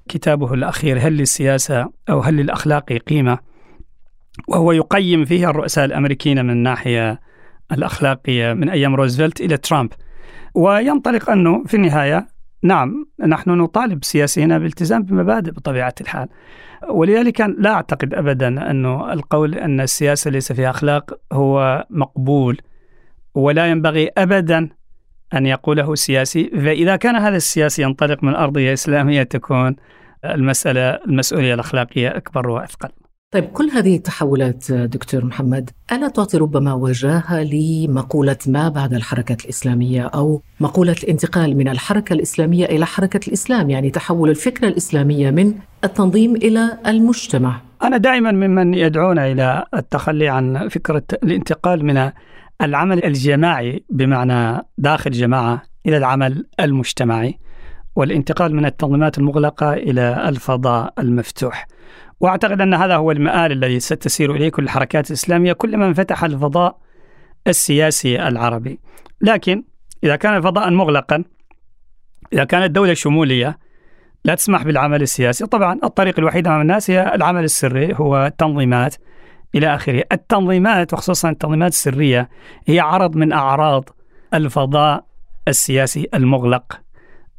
كتابه 0.10 0.54
الأخير 0.54 1.00
هل 1.00 1.14
للسياسة 1.14 1.90
أو 2.10 2.20
هل 2.20 2.36
للأخلاق 2.36 2.94
قيمة؟ 2.94 3.40
وهو 4.48 4.72
يقيم 4.72 5.26
فيه 5.26 5.50
الرؤساء 5.50 5.86
الأمريكيين 5.86 6.46
من 6.46 6.50
الناحية 6.50 7.20
الأخلاقية 7.72 8.54
من 8.54 8.70
أيام 8.70 8.96
روزفلت 8.96 9.42
إلى 9.42 9.58
ترامب. 9.58 9.90
وينطلق 10.56 11.30
أنه 11.30 11.64
في 11.64 11.74
النهاية 11.74 12.39
نعم 12.64 13.06
نحن 13.28 13.50
نطالب 13.50 14.04
سياسينا 14.04 14.58
بالالتزام 14.58 15.04
بمبادئ 15.04 15.52
بطبيعة 15.52 15.96
الحال 16.02 16.28
ولذلك 16.90 17.42
لا 17.42 17.74
أعتقد 17.74 18.14
ابدا 18.14 18.72
انه 18.72 19.14
القول 19.14 19.56
أن 19.56 19.82
السياسة 19.82 20.32
ليس 20.32 20.52
فيها 20.52 20.70
أخلاق 20.70 21.20
هو 21.32 21.86
مقبول 21.90 22.62
ولا 23.36 23.68
ينبغي 23.68 24.10
ابدا 24.18 24.70
أن 25.34 25.46
يقوله 25.46 25.96
سياسي 25.96 26.50
فإذا 26.50 26.96
كان 26.96 27.16
هذا 27.16 27.36
السياسي 27.36 27.82
ينطلق 27.82 28.24
من 28.24 28.36
أرضية 28.36 28.74
إسلامية 28.74 29.24
تكون 29.24 29.76
المسألة 30.26 30.82
المسؤولية 30.82 31.54
الأخلاقية 31.54 32.18
أكبر 32.18 32.50
وأثقل. 32.50 32.90
طيب 33.32 33.46
كل 33.46 33.70
هذه 33.70 33.96
التحولات 33.96 34.72
دكتور 34.72 35.26
محمد 35.26 35.70
ألا 35.92 36.08
تعطي 36.08 36.38
ربما 36.38 36.74
وجاهة 36.74 37.44
لمقولة 37.44 38.38
ما 38.48 38.70
بعد 38.70 38.94
الحركة 38.94 39.38
الإسلامية 39.44 40.02
أو 40.02 40.42
مقولة 40.60 40.96
الانتقال 41.04 41.58
من 41.58 41.68
الحركة 41.68 42.14
الإسلامية 42.14 42.66
إلى 42.66 42.86
حركة 42.86 43.28
الإسلام 43.28 43.70
يعني 43.70 43.90
تحول 43.90 44.30
الفكرة 44.30 44.68
الإسلامية 44.68 45.32
من 45.32 45.54
التنظيم 45.84 46.36
إلى 46.36 46.78
المجتمع؟ 46.88 47.62
أنا 47.84 47.98
دائما 47.98 48.32
ممن 48.32 48.74
يدعون 48.74 49.20
إلى 49.20 49.66
التخلي 49.74 50.30
عن 50.30 50.68
فكرة 50.68 51.04
الانتقال 51.24 51.86
من 51.86 52.12
العمل 52.62 53.06
الجماعي 53.06 53.84
بمعنى 53.90 54.62
داخل 54.78 55.12
جماعة 55.12 55.62
إلى 55.86 55.98
العمل 55.98 56.46
المجتمعي 56.60 57.40
والانتقال 57.96 58.56
من 58.56 58.66
التنظيمات 58.66 59.18
المغلقة 59.18 59.74
إلى 59.74 60.30
الفضاء 60.30 60.94
المفتوح. 61.00 61.68
واعتقد 62.20 62.62
أن 62.62 62.74
هذا 62.74 62.96
هو 62.96 63.12
المآل 63.12 63.52
الذي 63.52 63.80
ستسير 63.80 64.36
إليه 64.36 64.50
كل 64.50 64.64
الحركات 64.64 65.08
الإسلامية 65.08 65.54
كلما 65.54 65.88
انفتح 65.88 66.24
الفضاء 66.24 66.78
السياسي 67.48 68.28
العربي. 68.28 68.80
لكن 69.22 69.64
إذا 70.04 70.16
كان 70.16 70.42
فضاء 70.42 70.70
مغلقا 70.70 71.24
إذا 72.34 72.44
كانت 72.44 72.72
دولة 72.72 72.94
شمولية 72.94 73.60
لا 74.26 74.36
تسمح 74.36 74.64
بالعمل 74.64 75.02
السياسي، 75.02 75.46
طبعا 75.46 75.80
الطريق 75.84 76.20
الوحيد 76.20 76.48
أمام 76.48 76.62
الناس 76.62 76.92
هي 76.92 77.16
العمل 77.16 77.44
السري 77.44 77.94
هو 77.96 78.26
التنظيمات 78.26 78.96
إلى 79.56 79.76
آخره. 79.76 80.04
التنظيمات 80.12 80.94
وخصوصا 80.94 81.30
التنظيمات 81.30 81.72
السرية 81.72 82.30
هي 82.68 82.80
عرض 82.80 83.16
من 83.16 83.32
أعراض 83.32 83.90
الفضاء 84.34 85.06
السياسي 85.48 86.08
المغلق. 86.14 86.82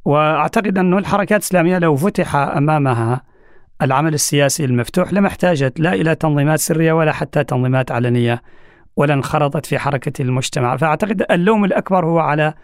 وأعتقد 0.05 0.79
أنه 0.79 0.99
الحركات 0.99 1.41
الإسلامية 1.41 1.79
لو 1.79 1.97
فتح 1.97 2.37
أمامها 2.37 3.30
العمل 3.83 4.15
السياسي 4.15 4.65
المفتوح 4.65 5.13
لما 5.13 5.29
احتاجت 5.29 5.81
لا 5.81 5.95
إلى 5.95 6.15
تنظيمات 6.15 6.59
سرية 6.59 6.93
ولا 6.93 7.13
حتى 7.13 7.45
تنظيمات 7.45 7.93
علنية 7.93 8.43
ولا 8.97 9.15
انخرطت 9.15 9.67
في 9.67 9.79
حركة 9.79 10.23
المجتمع. 10.23 10.77
فأعتقد 10.77 11.27
اللوم 11.31 11.65
الأكبر 11.65 12.07
هو 12.07 12.19
على 12.19 12.55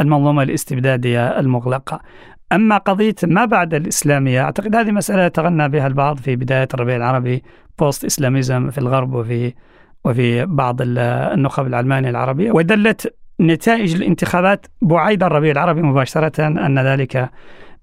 المنظومة 0.00 0.42
الاستبدادية 0.42 1.40
المغلقة. 1.40 2.00
أما 2.52 2.78
قضية 2.78 3.14
ما 3.22 3.44
بعد 3.44 3.74
الإسلامية 3.74 4.42
أعتقد 4.42 4.76
هذه 4.76 4.90
مسألة 4.90 5.28
تغنى 5.28 5.68
بها 5.68 5.86
البعض 5.86 6.18
في 6.18 6.36
بداية 6.36 6.68
الربيع 6.74 6.96
العربي 6.96 7.42
بوست 7.78 8.04
إسلاميزم 8.04 8.70
في 8.70 8.78
الغرب 8.78 9.14
وفي 9.14 9.54
وفي 10.04 10.46
بعض 10.46 10.76
النخب 10.80 11.66
العلمانية 11.66 12.10
العربية. 12.10 12.52
ودلت 12.52 13.14
نتائج 13.40 13.94
الانتخابات 13.94 14.66
بعيد 14.82 15.22
الربيع 15.22 15.52
العربي 15.52 15.82
مباشرة 15.82 16.46
أن 16.46 16.78
ذلك 16.78 17.30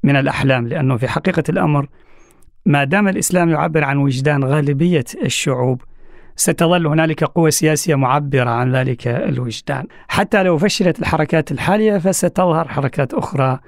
من 0.04 0.16
الأحلام 0.16 0.68
لأنه 0.68 0.98
في 0.98 1.08
حقيقة 1.08 1.44
الأمر 1.50 1.88
ما 2.66 2.84
دام 2.84 3.08
الإسلام 3.08 3.50
يعبر 3.50 3.84
عن 3.84 3.98
وجدان 3.98 4.44
غالبية 4.44 5.06
الشعوب 5.24 5.82
ستظل 6.36 6.88
هنالك 6.88 7.24
قوة 7.24 7.50
سياسية 7.50 7.96
معبرة 7.96 8.50
عن 8.50 8.76
ذلك 8.76 9.08
الوجدان 9.08 9.86
حتى 10.08 10.44
لو 10.44 10.58
فشلت 10.58 11.00
الحركات 11.00 11.52
الحالية 11.52 11.98
فستظهر 11.98 12.68
حركات 12.68 13.14
أخرى 13.14 13.60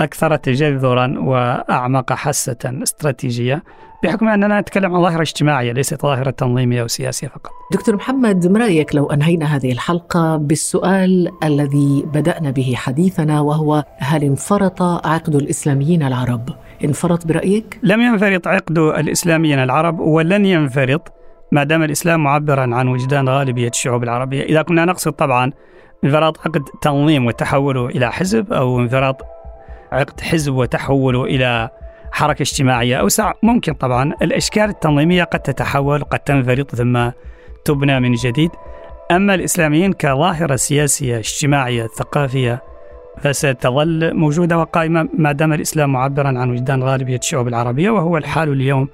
أكثر 0.00 0.36
تجذرا 0.36 1.14
وأعمق 1.18 2.12
حاسة 2.12 2.56
استراتيجية 2.64 3.62
بحكم 4.04 4.28
أننا 4.28 4.60
نتكلم 4.60 4.94
عن 4.94 5.02
ظاهرة 5.02 5.22
اجتماعية 5.22 5.72
ليست 5.72 6.02
ظاهرة 6.02 6.30
تنظيمية 6.30 6.82
وسياسية 6.82 7.28
فقط 7.28 7.50
دكتور 7.72 7.96
محمد 7.96 8.46
ما 8.46 8.58
رأيك 8.58 8.94
لو 8.94 9.06
أنهينا 9.10 9.56
هذه 9.56 9.72
الحلقة 9.72 10.36
بالسؤال 10.36 11.32
الذي 11.44 12.04
بدأنا 12.14 12.50
به 12.50 12.74
حديثنا 12.76 13.40
وهو 13.40 13.84
هل 13.98 14.24
انفرط 14.24 14.82
عقد 14.82 15.34
الإسلاميين 15.34 16.02
العرب؟ 16.02 16.48
انفرط 16.84 17.26
برأيك؟ 17.26 17.78
لم 17.82 18.00
ينفرط 18.00 18.48
عقد 18.48 18.78
الإسلاميين 18.78 19.58
العرب 19.58 20.00
ولن 20.00 20.46
ينفرط 20.46 21.12
ما 21.52 21.64
دام 21.64 21.82
الإسلام 21.82 22.22
معبرا 22.24 22.74
عن 22.74 22.88
وجدان 22.88 23.28
غالبية 23.28 23.68
الشعوب 23.68 24.02
العربية. 24.02 24.42
إذا 24.42 24.62
كنا 24.62 24.84
نقصد 24.84 25.12
طبعا 25.12 25.52
انفراط 26.04 26.38
عقد 26.38 26.64
تنظيم 26.82 27.26
وتحوله 27.26 27.86
إلى 27.86 28.12
حزب 28.12 28.52
أو 28.52 28.80
انفراط 28.80 29.22
عقد 29.92 30.20
حزب 30.20 30.54
وتحوله 30.54 31.24
إلى 31.24 31.70
حركة 32.12 32.42
اجتماعية 32.42 32.96
أوسع. 32.96 33.32
ممكن 33.42 33.74
طبعا 33.74 34.12
الأشكال 34.22 34.64
التنظيمية 34.64 35.24
قد 35.24 35.40
تتحول 35.40 36.04
قد 36.04 36.18
تنفرط 36.18 36.74
ثم 36.74 37.10
تبنى 37.64 38.00
من 38.00 38.12
جديد. 38.12 38.50
أما 39.10 39.34
الإسلاميين 39.34 39.92
كظاهرة 39.92 40.56
سياسية 40.56 41.18
اجتماعية 41.18 41.86
ثقافية 41.86 42.69
فستظل 43.18 44.14
موجودة 44.14 44.58
وقائمة 44.58 45.08
ما 45.18 45.32
دام 45.32 45.52
الإسلام 45.52 45.92
معبرا 45.92 46.28
عن 46.28 46.50
وجدان 46.50 46.82
غالبية 46.82 47.16
الشعوب 47.16 47.48
العربية 47.48 47.90
وهو 47.90 48.16
الحال 48.16 48.52
اليوم 48.52 48.88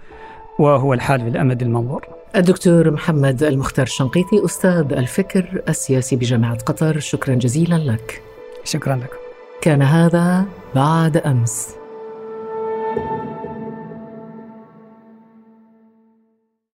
وهو 0.59 0.95
الحال 0.95 1.21
في 1.21 1.29
الأمد 1.29 1.63
المنظور. 1.63 2.07
الدكتور 2.37 2.91
محمد 2.91 3.43
المختار 3.43 3.87
الشنقيطي 3.87 4.45
أستاذ 4.45 4.93
الفكر 4.93 5.63
السياسي 5.69 6.17
بجامعة 6.17 6.59
قطر 6.59 6.99
شكرا 6.99 7.35
جزيلا 7.35 7.75
لك. 7.75 8.23
شكرا 8.65 8.95
لكم 8.97 9.17
كان 9.63 9.83
هذا 9.83 10.45
بعد 10.75 11.17
أمس. 11.17 11.86